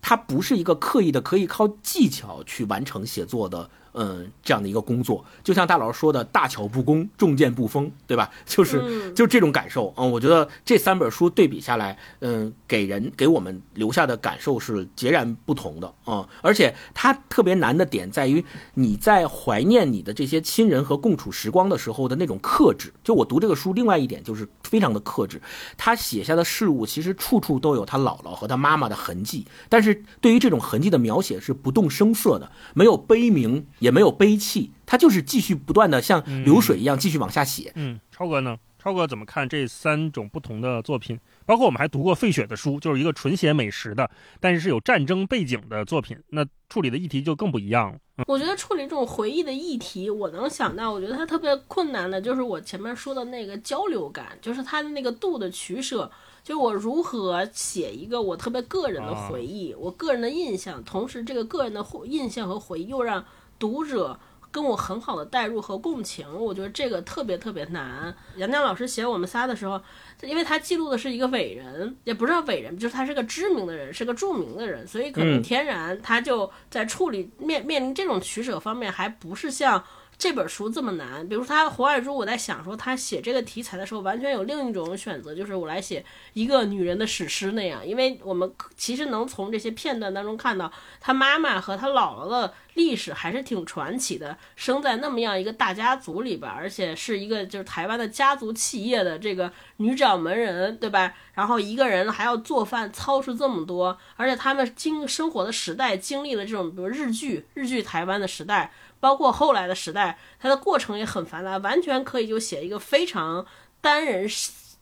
[0.00, 3.70] 他不是一个刻意的可以靠技巧去完成写作的。
[3.94, 8.30] 嗯，这样的一个工作，就像大老师说的“大巧不工，重剑不锋”，对吧？
[8.46, 16.28] 就是就这种感受嗯，我觉得这三本书对比下来，嗯，给人给我们留下的感受是截然不同的啊。
[16.40, 18.44] 而且它特别难的点在于，
[18.74, 22.92] 你在怀念你的这些亲人和共处时光的时候的那种克制。
[23.04, 25.42] 就我读这个书，另外一点就是非常的克制。
[25.76, 33.66] 他写下的事物其实处处都有他姥姥和他妈妈的痕迹，但是对于这种痕迹的描写是不动声色的，没有悲鸣。
[33.80, 37.72] 也没有悲泣，他就是继续不断的像流水一样继续往下写。
[37.74, 38.56] 嗯，超哥呢？
[38.82, 41.16] 超哥怎么看这三种不同的作品？
[41.46, 44.10] 包括我们还读过费雪的书，就是一个纯写美食的，
[44.40, 47.98] 但是是有战争背景的作品，那处理的议题就更不一样了。
[48.26, 56.10] 我觉得处理这种回忆的议题，我能想到，我觉得它特别困难的就是我前面说的那个交流感，就是它的那个度的取舍。
[56.42, 63.24] 就我如何写一个我特别个人的回忆，我个人的印象，同时这个个人的印象和回忆又让
[63.60, 64.18] 读者
[64.52, 68.14] 跟我很好的代入和共情，我觉得这个特别特别难。
[68.36, 69.80] 杨绛老师写我们仨的时候，
[70.20, 79.82] 因为他记录的是一个伟人，也不是伟人，就是他是个知名的人，是个著名的人，所以可能天然他就在处理面面临这种取舍方面，还不是像。
[80.18, 90.70] 这本书这么难，比如说他胡爱珠，我在想说他写这个题材的时候，完全有另一种选择，就是我来写一个女人的史诗那样，因为我们其实能从这些片段当中看到，
[91.00, 101.12] 他妈妈和他姥姥的历史还是挺传奇的，生在那么样一个大家族里边，而且是一个就是台湾的家族企业的这个女掌门人，对吧？
[101.34, 108.70] 然后一个人还要做饭，操持这么多，而且他们经生活的时代经历了这种比如日剧，日剧台湾的时代。
[109.02, 113.44] 包括后来的时代，它的过程也很繁杂，完全可以就写一个非常
[113.80, 114.28] 单人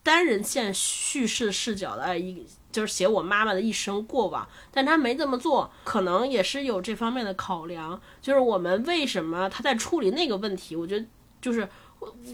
[0.02, 4.46] 单人线叙事视角的一，就是写我妈妈的一生过往。
[4.70, 7.98] 但他没这么做，可能也是有这方面的考量。
[8.20, 10.76] 就是我们为什么他在处理那个问题？
[10.76, 11.06] 我觉得
[11.40, 11.66] 就是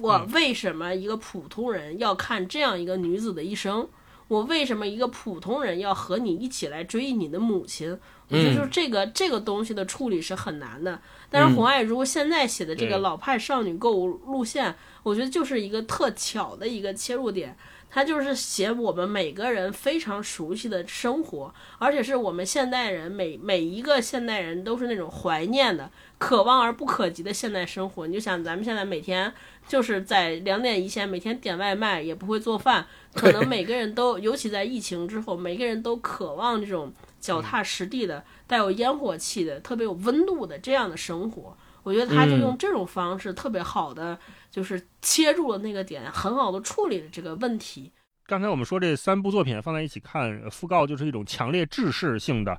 [0.00, 3.88] 我为什么一个普通人要看这样一个女子的一生？
[4.28, 7.98] 我为什么一个普通人要和你一起来追忆你的母亲？
[8.28, 11.00] 我觉得就是这个这个东西的处理是很难的。
[11.30, 17.56] 但是红爱如果现在写的这个老派少女购物路线，我觉得就是一个特巧的一个切入点。
[17.88, 28.06] 他就是写我们每个人非常熟悉的生活，而且是我们现代人每每一个现代人都是那种怀念的、可望而不可及的现代生活。
[28.06, 29.32] 你就想咱们现在每天
[29.66, 32.86] 就是在两点一线，每天点外卖也不会做饭，
[33.16, 36.92] 可能每个人都，尤其在疫情之后，每个人都渴望这种。
[37.18, 41.56] 脚踏实地的、带有烟火气的、特别有温度的这样的生活。
[41.82, 44.16] 我觉得他就嗯用这种方式特别好的，
[44.48, 47.90] 就是切入了那个点，很好的处理了这个问题。
[48.26, 52.56] 刚才我们说这三部作品放在一起看，呃讣告就是一种强烈制式性的，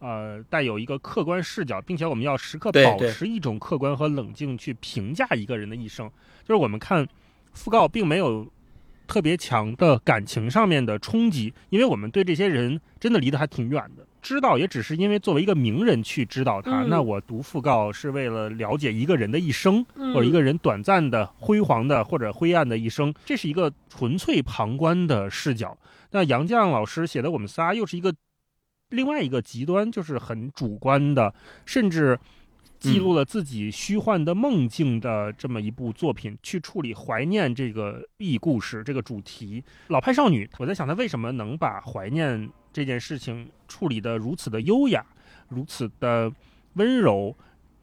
[0.00, 6.10] 呃，带有一个客观视角，并且我们要时刻保持一种客观和冷静去评价一个人的一生。
[6.42, 7.06] 就是我们看
[7.54, 8.44] 讣告并没有
[9.08, 14.06] 特别强的感情上面的冲击，因为我们对这些人真的离得还挺远的。
[14.20, 25.78] 知道也只是因为作为一个名人去知道他，嗯那我读讣告是为了了解一个人的一生，嗯，或者一个人短暂的、辉煌的或者灰暗的一生，这是一个纯粹旁观的视角。
[26.10, 28.12] 那杨绛老师写的《我们仨》又是一个
[28.90, 31.32] 另外一个极端，就是很主观的，
[31.64, 32.18] 甚至
[32.78, 39.62] 记录了自己虚幻的梦境的这么一部作品，去处理怀念这个异故事这个主题。
[39.88, 45.04] 老派少女，我在想她为什么能把怀念这件事情处理得如此的优雅，
[45.48, 46.32] 如此的
[46.74, 47.36] 温柔，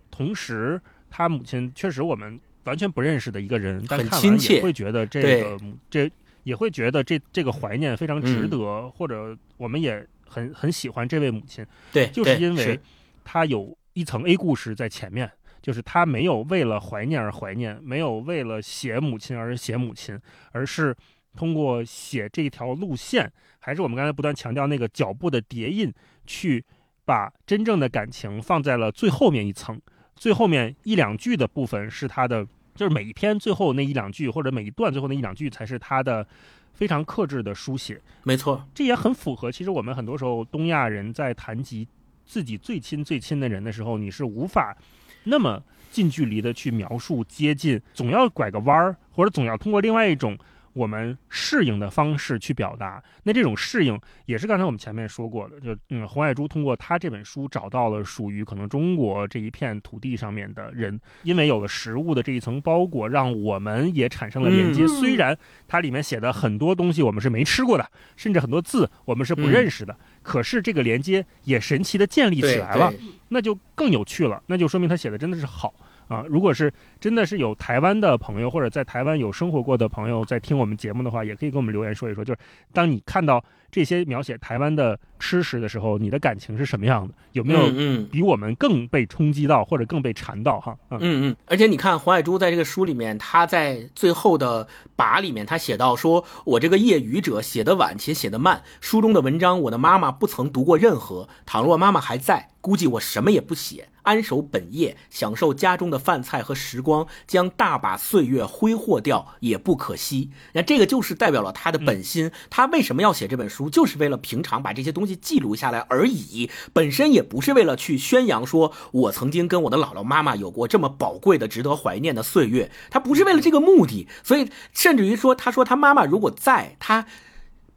[0.09, 5.59] 同时她母亲确实我们完全不认识的一个人，但很看完也会觉得这个
[5.89, 6.09] 这
[6.43, 12.79] 也会觉得这这个怀念非常值得，或者我们也很很喜欢这位母亲，对，就是因为
[13.23, 15.31] 她有一层 A 故事在前面。
[15.61, 20.15] 就是他没有为了怀念而怀念，没有为了写母亲而写母亲，
[20.51, 20.95] 而是
[21.35, 25.91] 通过写这条路线，还是我们刚才不断强调那个脚步的叠印，
[26.27, 26.63] 去
[27.03, 29.81] 把真正的感情放在了最后面一层。
[30.15, 32.45] 最后面一两句的部分是他的，
[32.75, 36.27] 就是每一篇最后那一两句，或者每一段最后那一两句才是他的
[36.73, 37.99] 非常克制的书写。
[38.21, 41.87] 没错，这也很符合，其实我们很多时候东亚人在谈及
[42.25, 44.75] 自己最亲最亲的人的时候，你是无法
[45.23, 45.61] 那么
[45.91, 50.37] 近距离的去描述接近，总要拐个弯儿，或者总要通过另外一种
[50.75, 53.01] 我们适应的方式去表达。
[53.23, 64.83] 那这种适应也是刚才我们前面说过的，就嗯，洪爱珠通过他这本书找到了属于可能中国这一片土地上面的人，因为有了食物的这一层包裹，让我们也产生了连接。
[64.83, 65.37] 嗯虽然
[65.67, 72.93] 它里面写的很多东西我们是没吃过的，甚至很多字我们是不认识的，可是这个连接也神奇的建立起来了。
[73.29, 75.73] 那就更有趣了，那就说明他写的真的是好
[76.07, 76.23] 啊！
[76.27, 82.39] 如果是真的是有台湾的朋友或者在台湾有生活过的朋友在听我们节目的话，也可以给我们留言说一说，就是
[82.71, 83.43] 当你看到
[83.75, 87.13] 这些描写台湾的吃食的时候，你的感情是什么样的？
[87.33, 90.61] 有没有嗯嗯比我们更被冲击到或者更被缠到？
[90.61, 94.65] 哈，嗯嗯嗯，而且你看黄海珠在这个书里面，他在最后的
[94.95, 101.27] 跋里面，他写到说：“我这个业余者写得晚且写得慢，书中的文章我的妈妈不曾读过任何。
[101.45, 110.31] 倘若妈妈还在，估计我什么也不写，安守本业，享受家中的饭菜和时光，将大把岁月挥霍掉也不可惜。
[110.53, 112.31] 那这个就是代表了他的本心。
[112.49, 122.71] 他为什么要写这本书，就是为了平常把这些东西记录下来而已，本身也不是为了去宣扬说我曾经跟我的姥姥妈妈有过这么宝贵的、值得怀念的岁月。
[122.89, 127.05] 他不是为了这个目的，所以甚至于说，他说他妈妈如果在，他。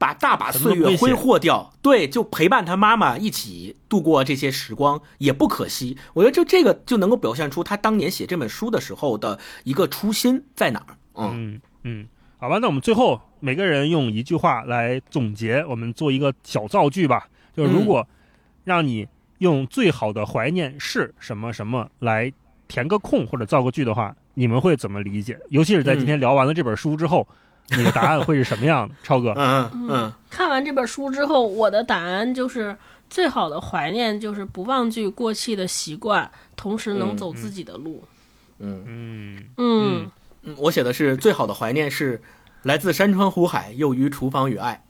[0.00, 5.98] 把大把岁月挥霍掉，对，就陪伴他妈妈一起度过这些时光也不可惜。
[6.14, 10.96] 我觉得就这个就能够表现出他当年写这本书的时候的一个初心在哪儿。
[11.16, 12.08] 嗯嗯嗯，
[12.38, 17.28] 好吧，那我们最后每个人用一句话来总结，我们做一个小造句吧。
[17.56, 18.06] 就是如果
[18.64, 19.06] 让你
[19.38, 22.32] 用最好的怀念是什么什么来
[22.68, 25.38] 填个空或者造个句的话，你们会怎么理解？
[25.48, 27.26] 尤其是在今天聊完了这本书之后，
[27.76, 28.94] 你的答案会是什么样的？
[29.02, 32.76] 超哥，嗯嗯嗯，看完这本书之后，我的答案就是
[33.10, 38.04] 最好的怀念就是不忘记过去的习惯，同时能走自己的路。
[38.60, 40.10] 嗯嗯嗯
[40.42, 42.20] 嗯，我写的是最好的怀念是
[42.62, 44.82] 来自山川湖海，又于厨房与爱。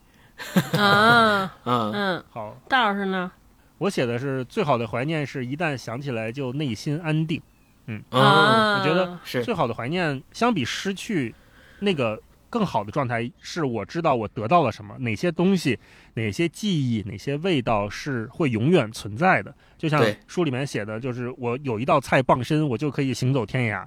[0.79, 3.31] 啊嗯 嗯，好，大老师呢？
[3.79, 7.41] 我写的是最好的怀念是一旦想起来就内心安定。
[7.87, 11.35] 嗯，啊，我觉得是最好的怀念，相比失去
[11.81, 12.21] 那个
[12.51, 15.79] 更好的状态，是我知道我得到了什么，哪些东西、
[16.15, 19.55] 哪些记忆、哪些味道是会永远存在的。
[19.77, 23.87] 就像书里面写的，就是我有一道菜傍身，我就可以行走天涯。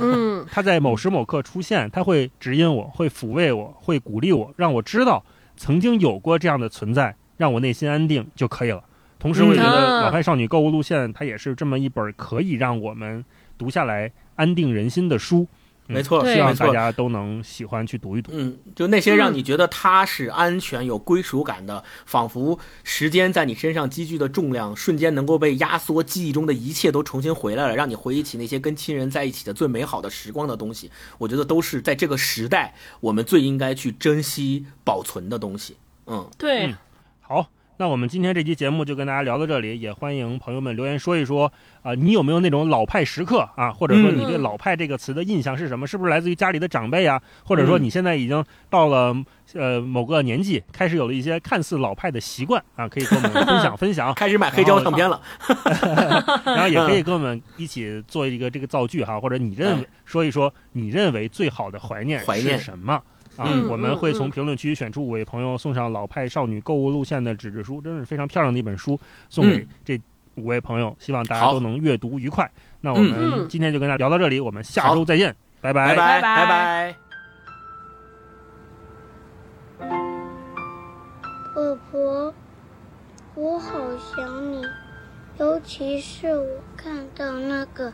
[0.00, 5.24] 嗯 它在某时某刻出现，它会指引我，会抚慰我，会鼓励我，让我知道
[5.56, 8.84] 曾经有过这样的存在，让我内心安定就可以了。
[9.18, 13.24] 同时，我也觉得嗯《老派少女购物路线》它也是这么一本可以让我们
[13.56, 15.48] 读下来安定人心的书。
[15.88, 16.54] 嗯没错，希望。
[16.54, 18.30] 大家都能喜欢去读一读。
[18.34, 30.90] 嗯，就那些让你觉得踏实、安全、有归属感的，仿佛时间在你身上积聚的重量，瞬间能够被压缩，记忆中的一切都重新回来了，让你回忆起那些跟亲人在一起的最美好的时光的东西。
[31.16, 35.76] 我觉得都是在这个时代我们最应该去珍惜、保存的东西。
[36.06, 36.74] 嗯，对
[37.80, 45.86] 那我们今天这期节目就跟大家聊到这里，也欢迎朋友们留言说一说啊、你有没有那种老派时刻啊，或者说你对“嗯老派”这个词的印象是什么？
[45.86, 47.22] 是不是来自于家里的长辈啊？
[47.44, 49.16] 或者说嗯你现在已经到了
[49.54, 54.12] 呃某个年纪，开始有了一些看似老派的习惯啊，可以跟我们分享 分享。
[54.12, 55.22] 开始买黑胶唱片了。
[56.44, 63.00] 然后 也可以跟我们一起做一个这个造句哈，或者你认为哎说一说你认为最好的怀念怀念是什么？
[63.38, 64.30] 啊，嗯我们会从嗯。
[64.30, 68.98] 评论区选出五位朋友，送上老派少女购物路线的纸质书，真是非常漂亮的一本书，
[69.30, 69.68] 送给嗯。
[69.84, 70.00] 这
[70.34, 72.50] 五位朋友，希望大家都能阅读愉快。
[72.80, 75.94] 那我嗯们嗯今天就跟大家聊到这里，我们下周再见，拜拜。
[75.96, 76.96] 拜拜拜。
[81.54, 82.34] 婆婆，
[83.34, 84.62] 我好想你，
[85.38, 86.46] 尤其是我
[86.76, 87.92] 看到那个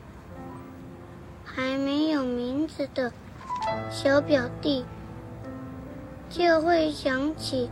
[1.44, 3.10] 还没有名字的
[3.90, 4.84] 小表弟，
[6.36, 7.70] 就会想起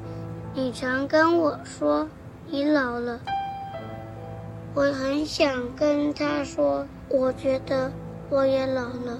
[0.54, 2.08] 你常跟我说
[2.46, 3.18] 你老了。
[4.72, 7.90] 我很想跟他说，我觉得
[8.30, 9.18] 我也老了。